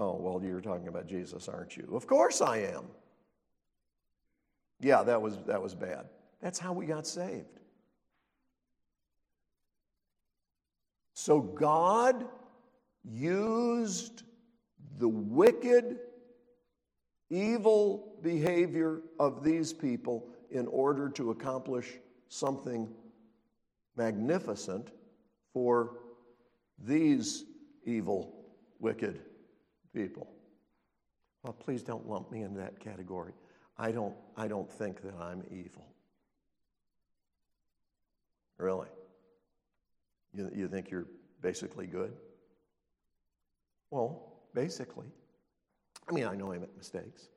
Oh, 0.00 0.14
well, 0.14 0.40
you're 0.40 0.60
talking 0.60 0.86
about 0.86 1.08
Jesus, 1.08 1.48
aren't 1.48 1.76
you? 1.76 1.88
Of 1.92 2.06
course 2.06 2.40
I 2.40 2.58
am. 2.58 2.84
Yeah, 4.78 5.02
that 5.02 5.20
was, 5.20 5.38
that 5.48 5.60
was 5.60 5.74
bad. 5.74 6.06
That's 6.40 6.60
how 6.60 6.72
we 6.72 6.86
got 6.86 7.04
saved. 7.04 7.58
So 11.14 11.40
God 11.40 12.24
used 13.04 14.22
the 15.00 15.08
wicked, 15.08 15.98
evil 17.28 18.14
behavior 18.22 19.02
of 19.18 19.42
these 19.42 19.72
people 19.72 20.28
in 20.52 20.68
order 20.68 21.08
to 21.08 21.32
accomplish 21.32 21.94
something 22.28 22.88
magnificent 23.96 24.92
for 25.52 25.96
these 26.78 27.46
evil, 27.84 28.32
wicked 28.78 29.22
people. 29.94 30.28
Well, 31.42 31.52
please 31.52 31.82
don't 31.82 32.08
lump 32.08 32.30
me 32.30 32.42
into 32.42 32.58
that 32.58 32.80
category. 32.80 33.32
I 33.76 33.92
don't, 33.92 34.14
I 34.36 34.48
don't 34.48 34.70
think 34.70 35.02
that 35.02 35.14
I'm 35.20 35.44
evil. 35.50 35.86
Really. 38.58 38.88
You, 40.32 40.50
you 40.54 40.68
think 40.68 40.90
you're 40.90 41.06
basically 41.40 41.86
good? 41.86 42.12
Well, 43.90 44.40
basically. 44.54 45.06
I 46.08 46.12
mean, 46.12 46.24
I 46.24 46.34
know 46.34 46.52
I 46.52 46.58
make 46.58 46.76
mistakes. 46.76 47.28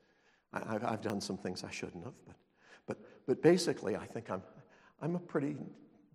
I, 0.53 0.73
have 0.73 0.83
I've 0.83 1.01
done 1.01 1.21
some 1.21 1.37
things 1.37 1.63
I 1.63 1.71
shouldn't 1.71 2.03
have, 2.03 2.13
but, 2.25 2.35
but, 2.87 2.97
but 3.27 3.41
basically, 3.41 3.95
I 3.95 4.05
think 4.05 4.29
I'm, 4.29 4.41
I'm 5.01 5.15
a 5.15 5.19
pretty 5.19 5.55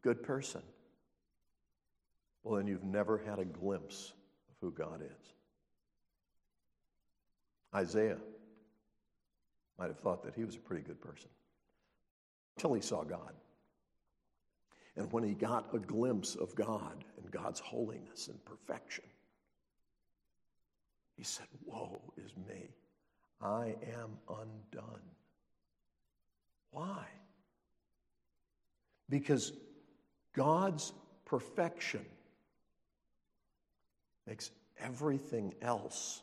good 0.03 0.23
person. 0.23 0.63
Well, 2.43 2.57
then 2.57 2.67
you've 2.67 2.85
never 2.85 3.19
had 3.19 3.39
a 3.39 3.45
glimpse 3.45 4.13
of 4.51 4.57
who 4.61 4.73
God 4.73 5.03
is. 5.03 5.36
Isaiah 7.77 8.19
might 9.79 9.89
have 9.89 9.99
thought 9.99 10.25
that 10.25 10.35
he 10.35 10.45
was 10.45 10.57
a 10.57 10.61
pretty 10.61 10.83
good 10.83 11.01
person 11.01 11.29
until 12.57 12.73
he 12.73 12.81
saw 12.81 13.05
God. 13.05 13.35
And 14.97 15.13
when 15.13 15.23
he 15.23 15.35
got 15.35 15.75
a 15.75 15.79
glimpse 15.79 16.37
of 16.37 16.55
God 16.55 17.05
and 17.19 17.31
God's 17.31 17.61
holiness 17.61 18.29
and 18.29 18.43
perfection, 18.47 19.05
he 21.17 21.23
said, 21.23 21.47
Woe 21.67 22.01
is 22.17 22.33
me. 22.49 22.71
I 23.43 23.75
am 23.95 24.17
undone. 24.27 25.03
Why? 26.71 27.05
Because 29.11 29.53
God's 30.33 30.95
perfection 31.27 32.07
makes 34.27 34.51
everything 34.79 35.55
else 35.61 36.23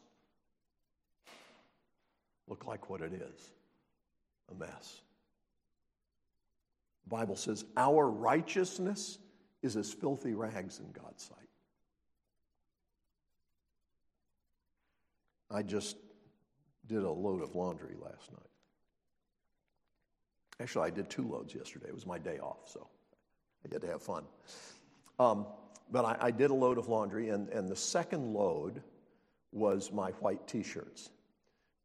look 2.47 2.65
like 2.65 2.89
what 2.89 3.01
it 3.01 3.13
is 3.13 3.51
a 4.51 4.55
mess. 4.55 5.01
The 7.05 7.09
Bible 7.09 7.35
says, 7.35 7.65
Our 7.77 8.09
righteousness 8.09 9.17
is 9.61 9.75
as 9.77 9.91
filthy 9.91 10.33
rags 10.33 10.79
in 10.79 10.91
God's 10.91 11.23
sight. 11.23 11.37
I 15.49 15.61
just 15.61 15.97
did 16.87 17.03
a 17.03 17.11
load 17.11 17.41
of 17.41 17.55
laundry 17.55 17.95
last 18.01 18.31
night. 18.31 18.39
Actually, 20.59 20.87
I 20.87 20.89
did 20.89 21.09
two 21.09 21.27
loads 21.27 21.53
yesterday. 21.53 21.87
It 21.87 21.93
was 21.93 22.05
my 22.05 22.17
day 22.17 22.39
off, 22.39 22.67
so 22.67 22.87
I 23.65 23.69
get 23.69 23.81
to 23.81 23.87
have 23.87 24.01
fun. 24.01 24.23
Um, 25.19 25.45
but 25.91 26.05
I, 26.05 26.17
I, 26.19 26.31
did 26.31 26.49
a 26.51 26.53
load 26.53 26.77
of 26.77 26.87
laundry, 26.87 27.29
and, 27.29 27.49
and 27.49 27.69
the 27.69 27.75
second 27.75 28.33
load 28.33 28.81
was 29.51 29.91
my 29.91 30.09
white 30.11 30.47
t 30.47 30.63
shirts. 30.63 31.09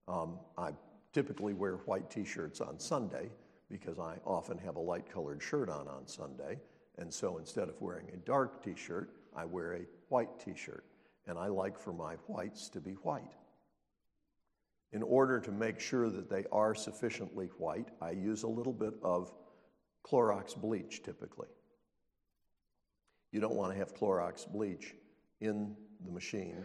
Um, 0.08 0.38
I 0.56 0.70
typically 1.12 1.52
wear 1.52 1.76
white 1.84 2.10
t 2.10 2.24
shirts 2.24 2.60
on 2.60 2.78
Sunday 2.78 3.30
because 3.70 3.98
I 3.98 4.16
often 4.24 4.56
have 4.58 4.76
a 4.76 4.80
light 4.80 5.10
colored 5.12 5.42
shirt 5.42 5.68
on 5.68 5.86
on 5.86 6.06
Sunday. 6.06 6.58
And 6.96 7.12
so 7.12 7.38
instead 7.38 7.68
of 7.68 7.80
wearing 7.80 8.08
a 8.12 8.16
dark 8.16 8.64
t 8.64 8.74
shirt, 8.74 9.10
I 9.36 9.44
wear 9.44 9.74
a 9.74 9.86
white 10.08 10.40
t 10.40 10.54
shirt. 10.56 10.84
And 11.26 11.38
I 11.38 11.48
like 11.48 11.78
for 11.78 11.92
my 11.92 12.14
whites 12.26 12.70
to 12.70 12.80
be 12.80 12.92
white. 12.92 13.34
In 14.92 15.02
order 15.02 15.38
to 15.38 15.52
make 15.52 15.78
sure 15.78 16.08
that 16.08 16.30
they 16.30 16.46
are 16.50 16.74
sufficiently 16.74 17.50
white, 17.58 17.90
I 18.00 18.12
use 18.12 18.42
a 18.44 18.48
little 18.48 18.72
bit 18.72 18.94
of 19.02 19.30
Clorox 20.02 20.56
bleach 20.56 21.02
typically. 21.02 21.48
You 23.30 23.40
don't 23.40 23.54
want 23.54 23.72
to 23.72 23.78
have 23.78 23.94
Clorox 23.94 24.50
bleach 24.50 24.94
in 25.42 25.76
the 26.06 26.10
machine 26.10 26.64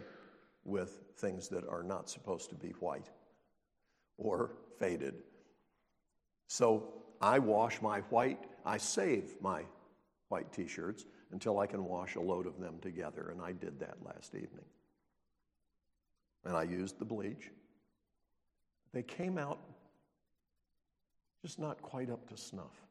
with 0.64 1.02
things 1.18 1.48
that 1.48 1.68
are 1.68 1.82
not 1.82 2.08
supposed 2.08 2.48
to 2.48 2.54
be 2.54 2.70
white 2.80 3.10
or 4.16 4.52
faded. 4.78 5.14
So 6.46 6.92
I 7.20 7.38
wash 7.38 7.80
my 7.82 8.00
white, 8.10 8.44
I 8.64 8.78
save 8.78 9.40
my 9.40 9.62
white 10.28 10.52
t 10.52 10.66
shirts 10.66 11.04
until 11.32 11.58
I 11.58 11.66
can 11.66 11.84
wash 11.84 12.16
a 12.16 12.20
load 12.20 12.46
of 12.46 12.60
them 12.60 12.78
together, 12.80 13.30
and 13.30 13.40
I 13.40 13.52
did 13.52 13.80
that 13.80 13.96
last 14.04 14.34
evening. 14.34 14.64
And 16.44 16.56
I 16.56 16.62
used 16.64 16.98
the 16.98 17.04
bleach. 17.04 17.50
They 18.92 19.02
came 19.02 19.38
out 19.38 19.58
just 21.42 21.58
not 21.58 21.82
quite 21.82 22.10
up 22.10 22.28
to 22.30 22.36
snuff. 22.36 22.86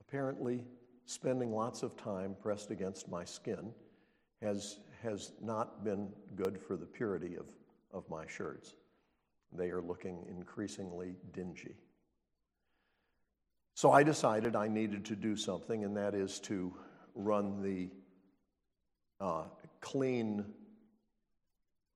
Apparently, 0.00 0.64
spending 1.06 1.52
lots 1.52 1.82
of 1.82 1.96
time 1.96 2.36
pressed 2.40 2.70
against 2.70 3.08
my 3.08 3.24
skin 3.24 3.72
has, 4.42 4.80
has 5.02 5.32
not 5.40 5.82
been 5.84 6.08
good 6.34 6.60
for 6.60 6.76
the 6.76 6.86
purity 6.86 7.36
of, 7.36 7.46
of 7.92 8.08
my 8.10 8.26
shirts. 8.26 8.74
They 9.52 9.70
are 9.70 9.80
looking 9.80 10.24
increasingly 10.28 11.16
dingy. 11.32 11.76
So 13.74 13.92
I 13.92 14.02
decided 14.02 14.56
I 14.56 14.68
needed 14.68 15.04
to 15.06 15.16
do 15.16 15.36
something, 15.36 15.84
and 15.84 15.96
that 15.96 16.14
is 16.14 16.40
to 16.40 16.74
run 17.14 17.62
the 17.62 17.90
uh, 19.20 19.44
clean 19.80 20.44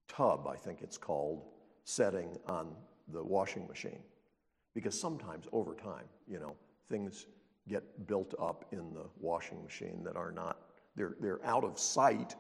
tub, 0.09 0.47
I 0.47 0.57
think 0.57 0.83
it's 0.83 0.99
called, 0.99 1.45
setting 1.85 2.39
on 2.47 2.75
the 3.09 3.23
washing 3.23 3.67
machine. 3.67 4.01
Because 4.75 4.99
sometimes 4.99 5.47
over 5.53 5.75
time, 5.75 6.05
you 6.29 6.39
know, 6.39 6.55
things 6.89 7.27
get 7.69 8.07
built 8.07 8.35
up 8.41 8.67
in 8.73 8.93
the 8.93 9.07
washing 9.19 9.63
machine 9.63 10.03
that 10.05 10.17
are 10.17 10.33
not, 10.33 10.59
they're, 10.97 11.17
they're 11.21 11.45
out 11.45 11.65
of 11.65 11.79
sight. 11.79 12.35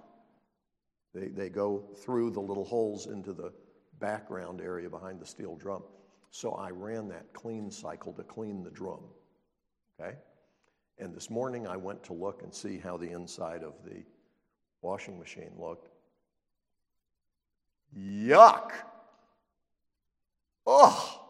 They, 1.15 1.29
they 1.29 1.49
go 1.49 1.85
through 1.97 2.31
the 2.31 2.41
little 2.41 2.65
holes 2.65 3.07
into 3.07 3.33
the 3.33 3.53
background 4.01 4.61
area 4.61 4.89
behind 4.89 5.21
the 5.21 5.27
steel 5.27 5.57
drum. 5.57 5.83
So 6.31 6.53
I 6.53 6.71
ran 6.71 7.09
that 7.09 7.33
clean 7.33 7.71
cycle 7.71 8.13
to 8.15 8.23
clean 8.23 8.63
the 8.63 8.71
drum. 8.71 9.01
Okay? 10.01 10.17
And 10.99 11.15
this 11.15 11.31
morning 11.31 11.67
I 11.67 11.77
went 11.77 12.03
to 12.05 12.13
look 12.13 12.43
and 12.43 12.55
see 12.55 12.79
how 12.79 12.97
the 12.97 13.11
inside 13.11 13.63
of 13.63 13.75
the 13.85 14.03
washing 14.83 15.19
machine 15.19 15.53
looked. 15.59 15.89
Yuck! 17.97 18.73
Oh! 20.67 21.27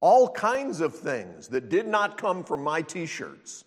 All 0.00 0.28
kinds 0.28 0.80
of 0.80 0.94
things 0.94 1.48
that 1.48 1.68
did 1.68 1.86
not 1.86 2.18
come 2.18 2.44
from 2.44 2.62
my 2.62 2.82
t 2.82 3.06
shirts 3.06 3.64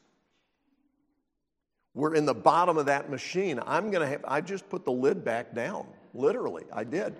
were 1.93 2.15
in 2.15 2.25
the 2.25 2.33
bottom 2.33 2.77
of 2.77 2.85
that 2.85 3.09
machine. 3.09 3.59
I'm 3.65 3.91
going 3.91 4.01
to 4.01 4.07
have, 4.07 4.23
I 4.27 4.41
just 4.41 4.69
put 4.69 4.85
the 4.85 4.91
lid 4.91 5.23
back 5.23 5.53
down. 5.53 5.87
Literally, 6.13 6.63
I 6.71 6.83
did. 6.83 7.15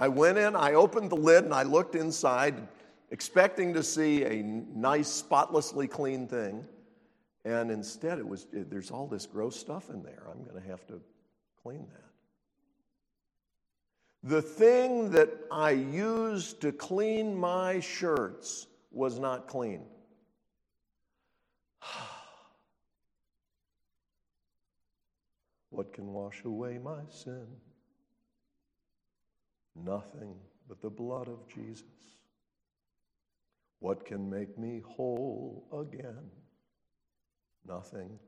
I 0.00 0.08
went 0.08 0.38
in, 0.38 0.54
I 0.54 0.74
opened 0.74 1.10
the 1.10 1.16
lid, 1.16 1.44
and 1.44 1.52
I 1.52 1.64
looked 1.64 1.94
inside, 1.94 2.68
expecting 3.10 3.74
to 3.74 3.82
see 3.82 4.24
a 4.24 4.42
nice, 4.42 5.08
spotlessly 5.08 5.88
clean 5.88 6.28
thing. 6.28 6.64
And 7.44 7.70
instead, 7.70 8.18
it 8.18 8.26
was, 8.26 8.46
there's 8.52 8.90
all 8.90 9.06
this 9.06 9.26
gross 9.26 9.56
stuff 9.56 9.90
in 9.90 10.02
there. 10.02 10.24
I'm 10.30 10.42
going 10.44 10.60
to 10.60 10.68
have 10.68 10.86
to 10.88 11.00
clean 11.62 11.86
that. 11.92 12.04
The 14.22 14.42
thing 14.42 15.10
that 15.12 15.30
I 15.50 15.70
used 15.70 16.60
to 16.62 16.72
clean 16.72 17.36
my 17.36 17.80
shirts 17.80 18.66
was 18.90 19.18
not 19.18 19.46
clean. 19.48 19.82
what 25.70 25.92
can 25.92 26.12
wash 26.12 26.42
away 26.44 26.78
my 26.78 27.00
sin? 27.10 27.46
Nothing 29.84 30.34
but 30.68 30.80
the 30.80 30.90
blood 30.90 31.28
of 31.28 31.46
Jesus. 31.48 31.84
What 33.80 34.04
can 34.04 34.28
make 34.28 34.58
me 34.58 34.82
whole 34.86 35.64
again? 35.72 36.30
Nothing 37.66 38.18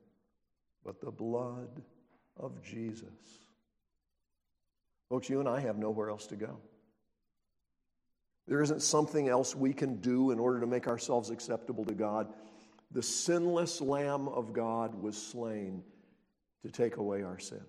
but 0.84 1.00
the 1.00 1.10
blood 1.10 1.82
of 2.36 2.62
Jesus. 2.62 3.08
Folks, 5.08 5.28
you 5.28 5.40
and 5.40 5.48
I 5.48 5.60
have 5.60 5.76
nowhere 5.76 6.08
else 6.08 6.26
to 6.28 6.36
go. 6.36 6.58
There 8.46 8.62
isn't 8.62 8.82
something 8.82 9.28
else 9.28 9.54
we 9.54 9.72
can 9.72 9.96
do 9.96 10.30
in 10.30 10.38
order 10.38 10.60
to 10.60 10.66
make 10.66 10.88
ourselves 10.88 11.30
acceptable 11.30 11.84
to 11.84 11.94
God. 11.94 12.32
The 12.92 13.02
sinless 13.02 13.80
Lamb 13.80 14.28
of 14.28 14.52
God 14.52 14.94
was 15.00 15.20
slain 15.20 15.82
to 16.62 16.70
take 16.70 16.96
away 16.96 17.22
our 17.22 17.38
sin. 17.38 17.62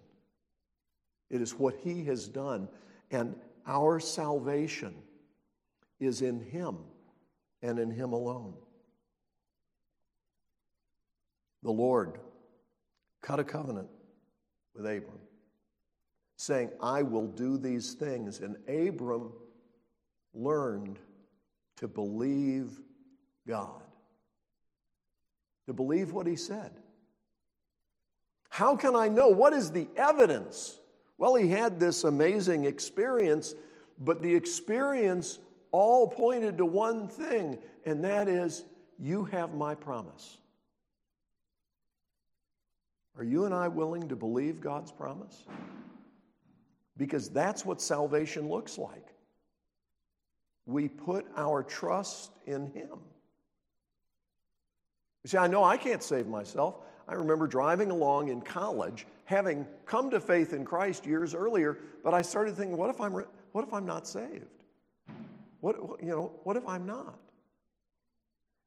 It 1.30 1.42
is 1.42 1.54
what 1.54 1.76
He 1.84 2.04
has 2.06 2.28
done, 2.28 2.68
and 3.12 3.36
our 3.66 4.00
salvation 4.00 4.96
is 6.00 6.22
in 6.22 6.40
Him 6.40 6.78
and 7.62 7.80
in 7.80 7.92
Him 7.92 8.14
alone. 8.14 8.54
The 11.64 11.72
Lord 11.72 12.20
cut 13.22 13.40
a 13.40 13.44
covenant 13.44 13.90
with 14.74 14.86
Abram 14.86 15.20
saying, 16.42 16.72
I 16.82 17.04
will 17.04 17.28
do 17.28 17.58
these 17.58 17.94
things. 17.94 18.40
And 18.40 18.58
Abram 18.68 19.32
learned 20.34 20.98
to 21.78 21.88
believe 21.88 22.80
God, 23.48 23.84
to 25.68 25.74
believe 25.74 26.14
what 26.14 26.26
he 26.26 26.36
said. 26.36 26.72
How 28.50 28.76
can 28.76 28.96
I 28.96 29.08
know? 29.08 29.28
What 29.28 29.54
is 29.54 29.72
the 29.72 29.88
evidence? 29.96 30.80
Well, 31.22 31.36
he 31.36 31.50
had 31.50 31.80
this 31.80 32.04
amazing 32.04 32.66
experience, 32.66 33.54
but 34.00 34.24
the 34.24 34.34
experience 34.34 35.38
all 35.72 36.08
pointed 36.08 36.58
to 36.58 36.66
one 36.66 37.08
thing, 37.08 37.60
and 37.86 38.04
that 38.04 38.28
is, 38.28 38.66
you 38.98 39.26
have 39.26 39.54
my 39.54 39.76
promise. 39.76 40.40
Are 43.16 43.24
you 43.24 43.46
and 43.46 43.54
I 43.54 43.68
willing 43.68 44.10
to 44.10 44.16
believe 44.16 44.62
God's 44.62 44.92
promise? 44.92 45.46
because 46.98 47.30
that's 47.30 47.66
what 47.66 47.82
salvation 47.82 48.48
looks 48.50 48.78
like. 48.78 49.08
We 50.66 50.88
put 50.88 51.26
our 51.36 51.64
trust 51.64 52.32
in 52.46 52.68
Him. 52.68 53.00
You 55.24 55.30
see, 55.30 55.38
I 55.38 55.48
know 55.48 55.64
I 55.64 55.78
can't 55.78 56.04
save 56.04 56.28
myself. 56.28 56.76
I 57.12 57.16
remember 57.16 57.46
driving 57.46 57.92
along 57.92 58.30
in 58.30 58.40
college, 58.40 59.06
having 59.26 59.68
come 59.86 60.10
to 60.12 60.22
faith 60.22 60.54
in 60.54 60.64
Christ 60.64 61.06
years 61.06 61.36
earlier, 61.36 61.78
but 62.06 62.14
I 62.14 62.22
started 62.22 62.56
thinking, 62.56 62.78
what 62.78 62.90
if 62.90 63.02
I'm, 63.02 63.12
what 63.12 63.68
if 63.68 63.74
I'm 63.74 63.86
not 63.86 64.08
saved? 64.08 64.46
What, 65.60 65.76
you 66.02 66.08
know, 66.08 66.32
what 66.44 66.56
if 66.56 66.66
I'm 66.66 66.86
not? 66.86 67.20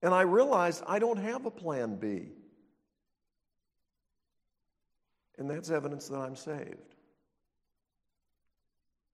And 0.03 0.13
I 0.13 0.23
realized 0.23 0.85
I 0.87 0.99
don't 0.99 1.17
have 1.17 1.47
a 1.47 1.51
plan 1.51 1.97
B. 1.97 2.27
And 5.39 5.49
that's 5.49 5.71
evidence 5.71 6.09
that 6.09 6.19
I'm 6.19 6.37
saved. 6.37 6.77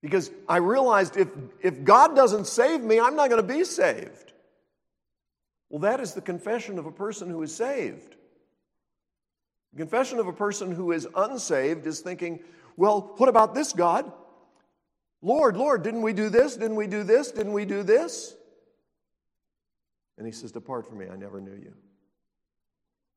Because 0.02 0.32
I 0.48 0.56
realized 0.56 1.16
if, 1.16 1.28
if 1.60 1.84
God 1.84 2.16
doesn't 2.16 2.48
save 2.48 2.80
me, 2.80 2.98
I'm 2.98 3.14
not 3.14 3.30
going 3.30 3.40
to 3.40 3.46
be 3.46 3.62
saved. 3.62 4.32
Well, 5.68 5.82
that 5.82 6.00
is 6.00 6.14
the 6.14 6.20
confession 6.20 6.80
of 6.80 6.86
a 6.86 6.92
person 6.92 7.30
who 7.30 7.40
is 7.44 7.54
saved. 7.54 8.16
The 9.72 9.78
confession 9.78 10.18
of 10.18 10.26
a 10.26 10.32
person 10.32 10.72
who 10.72 10.92
is 10.92 11.06
unsaved 11.14 11.86
is 11.86 12.00
thinking, 12.00 12.40
well, 12.76 13.14
what 13.16 13.28
about 13.28 13.54
this 13.54 13.72
God? 13.72 14.10
Lord, 15.22 15.56
Lord, 15.56 15.82
didn't 15.82 16.02
we 16.02 16.12
do 16.12 16.28
this? 16.28 16.56
Didn't 16.56 16.76
we 16.76 16.86
do 16.86 17.02
this? 17.02 17.30
Didn't 17.30 17.52
we 17.52 17.64
do 17.64 17.82
this? 17.82 18.34
And 20.16 20.26
he 20.26 20.32
says, 20.32 20.52
Depart 20.52 20.86
from 20.86 20.98
me, 20.98 21.06
I 21.10 21.16
never 21.16 21.40
knew 21.40 21.54
you. 21.54 21.72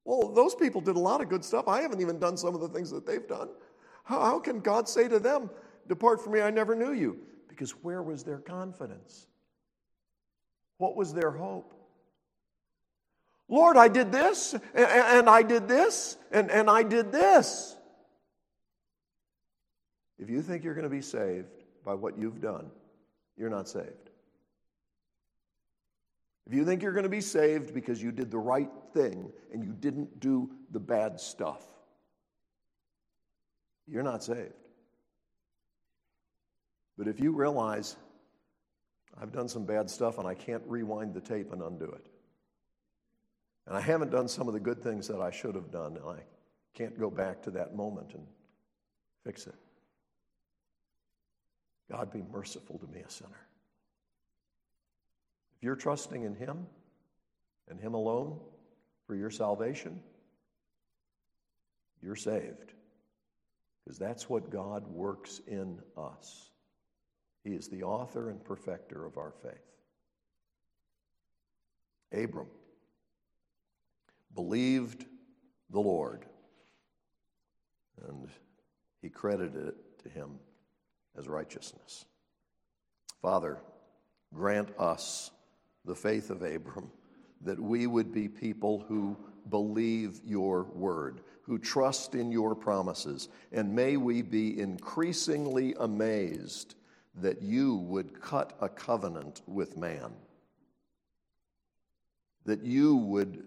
Well, 0.06 0.34
those 0.34 0.54
people 0.54 0.82
did 0.82 0.96
a 0.96 1.00
lot 1.00 1.22
of 1.22 1.30
good 1.30 1.46
stuff. 1.46 1.68
I 1.68 1.82
haven't 1.82 2.02
even 2.02 2.20
done 2.20 2.36
some 2.36 2.56
of 2.56 2.62
the 2.62 2.68
things 2.68 2.92
that 2.92 3.06
they've 3.06 3.28
done. 3.28 3.50
How, 4.04 4.20
how 4.20 4.40
can 4.40 4.60
God 4.60 4.88
say 4.90 5.08
to 5.08 5.20
them, 5.20 5.50
Depart 5.88 6.24
from 6.24 6.34
me, 6.34 6.42
I 6.42 6.50
never 6.50 6.76
knew 6.76 6.94
you. 6.94 7.20
Because 7.48 7.72
where 7.72 8.02
was 8.02 8.24
their 8.24 8.40
confidence? 8.40 9.28
What 10.78 10.96
was 10.96 11.14
their 11.14 11.32
hope? 11.32 11.74
Lord, 13.50 13.78
I 13.78 13.88
did 13.88 14.12
this, 14.12 14.56
and, 14.74 15.30
I 15.30 15.44
did 15.44 15.68
this, 15.68 16.18
and, 16.32 16.50
and 16.50 16.70
I 16.70 16.84
did 16.84 17.12
this. 17.12 17.76
If 20.18 20.30
you 20.30 20.42
think 20.42 20.64
you're 20.64 20.76
going 20.76 20.84
to 20.84 20.90
be 20.90 21.02
saved 21.02 21.64
by 21.86 21.94
what 21.94 22.18
you've 22.18 22.42
done, 22.42 22.72
you're 23.38 23.50
not 23.50 23.68
saved. 23.68 24.10
If 26.46 26.54
you 26.54 26.66
think 26.66 26.82
you're 26.82 26.94
going 26.94 27.04
to 27.04 27.10
be 27.10 27.22
saved 27.22 27.74
because 27.74 28.02
you 28.02 28.12
did 28.12 28.30
the 28.32 28.38
right 28.38 28.70
thing 28.94 29.32
and 29.52 29.64
you 29.64 29.72
didn't 29.72 30.20
do 30.20 30.50
the 30.72 30.80
bad 30.80 31.20
stuff, 31.20 31.64
you're 33.88 34.04
not 34.04 34.24
saved. 34.24 34.54
But 36.98 37.08
if 37.08 37.20
you 37.20 37.32
realize, 37.32 37.96
I've 39.20 39.32
done 39.32 39.48
some 39.48 39.66
bad 39.66 39.90
stuff 39.90 40.18
and 40.18 40.28
I 40.28 40.36
can't 40.36 40.64
rewind 40.68 41.14
the 41.14 41.22
tape 41.22 41.52
and 41.52 41.62
undo 41.62 41.86
it, 41.86 42.06
and 43.68 43.78
I 43.78 43.82
haven't 43.82 44.12
done 44.12 44.28
some 44.28 44.48
of 44.48 44.54
the 44.54 44.60
good 44.60 44.82
things 44.82 45.08
that 45.08 45.22
I 45.22 45.32
should 45.32 45.56
have 45.56 45.72
done, 45.72 45.98
and 45.98 46.06
I 46.06 46.24
can't 46.74 47.00
go 47.00 47.10
back 47.10 47.42
to 47.44 47.52
that 47.52 47.76
moment 47.76 48.14
and 48.14 48.26
fix 49.24 49.48
it. 49.48 49.56
God 51.92 52.12
be 52.12 52.24
merciful 52.32 52.80
to 52.80 52.88
me, 52.88 53.02
a 53.06 53.10
sinner. 53.10 53.48
If 55.58 55.64
you're 55.64 55.76
trusting 55.76 56.24
in 56.24 56.36
Him 56.36 56.66
and 57.70 57.80
Him 57.80 57.94
alone 57.94 58.40
for 59.06 59.16
your 59.16 59.30
salvation, 59.30 60.00
you're 62.02 62.16
saved. 62.16 62.74
Because 63.84 64.00
that's 64.00 64.30
what 64.30 64.50
God 64.50 64.88
works 64.88 65.42
in 65.48 65.80
us. 65.98 66.52
He 67.44 67.52
is 67.52 67.68
the 67.68 67.84
author 67.84 68.30
and 68.30 68.44
perfecter 68.44 69.06
of 69.06 69.18
our 69.18 69.34
faith. 69.44 69.54
Abram 72.14 72.48
believed 74.36 75.06
the 75.70 75.80
Lord, 75.80 76.26
and 78.08 78.28
he 79.02 79.10
credited 79.10 79.68
it 79.68 80.04
to 80.04 80.10
him 80.10 80.40
as 81.18 81.28
righteousness. 81.28 82.06
Father, 83.22 83.60
grant 84.34 84.70
us 84.78 85.32
the 85.86 85.96
faith 85.96 86.30
of 86.30 86.42
Abram 86.42 86.90
that 87.42 87.60
we 87.60 87.88
would 87.88 88.14
be 88.14 88.28
people 88.30 88.86
who 88.88 89.18
believe 89.50 90.22
your 90.26 90.64
word, 90.74 91.22
who 91.42 91.58
trust 91.60 92.16
in 92.16 92.32
your 92.32 92.56
promises, 92.56 93.28
and 93.52 93.76
may 93.76 93.98
we 93.98 94.22
be 94.22 94.60
increasingly 94.60 95.76
amazed 95.80 96.76
that 97.16 97.42
you 97.42 97.76
would 97.76 98.20
cut 98.22 98.56
a 98.62 98.70
covenant 98.70 99.42
with 99.46 99.78
man, 99.78 100.14
that 102.46 102.64
you 102.64 102.96
would 102.96 103.46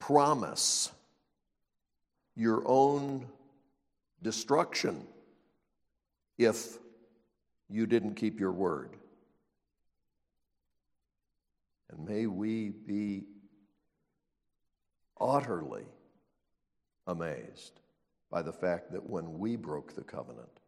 promise 0.00 0.90
your 2.34 2.62
own 2.66 3.24
destruction 4.22 5.06
if 6.38 6.78
you 7.68 7.86
didn't 7.86 8.14
keep 8.14 8.40
your 8.40 8.50
word. 8.50 8.96
And 11.90 12.08
may 12.08 12.26
we 12.26 12.70
be 12.70 13.24
utterly 15.20 15.84
amazed 17.06 17.80
by 18.30 18.42
the 18.42 18.52
fact 18.52 18.92
that 18.92 19.08
when 19.08 19.38
we 19.38 19.54
broke 19.54 19.94
the 19.94 20.02
covenant, 20.02 20.60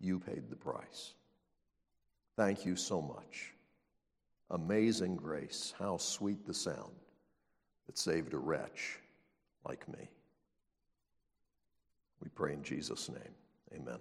you 0.00 0.18
paid 0.18 0.50
the 0.50 0.56
price. 0.56 1.14
Thank 2.36 2.66
you 2.66 2.76
so 2.76 3.00
much. 3.00 3.54
Amazing 4.50 5.16
grace. 5.16 5.74
How 5.78 5.96
sweet 5.96 6.46
the 6.46 6.54
sound 6.54 6.92
that 7.88 7.98
saved 7.98 8.34
a 8.34 8.38
wretch 8.38 9.00
like 9.66 9.88
me. 9.88 10.08
We 12.22 12.28
pray 12.28 12.52
in 12.52 12.62
Jesus' 12.62 13.08
name. 13.08 13.34
Amen. 13.74 13.98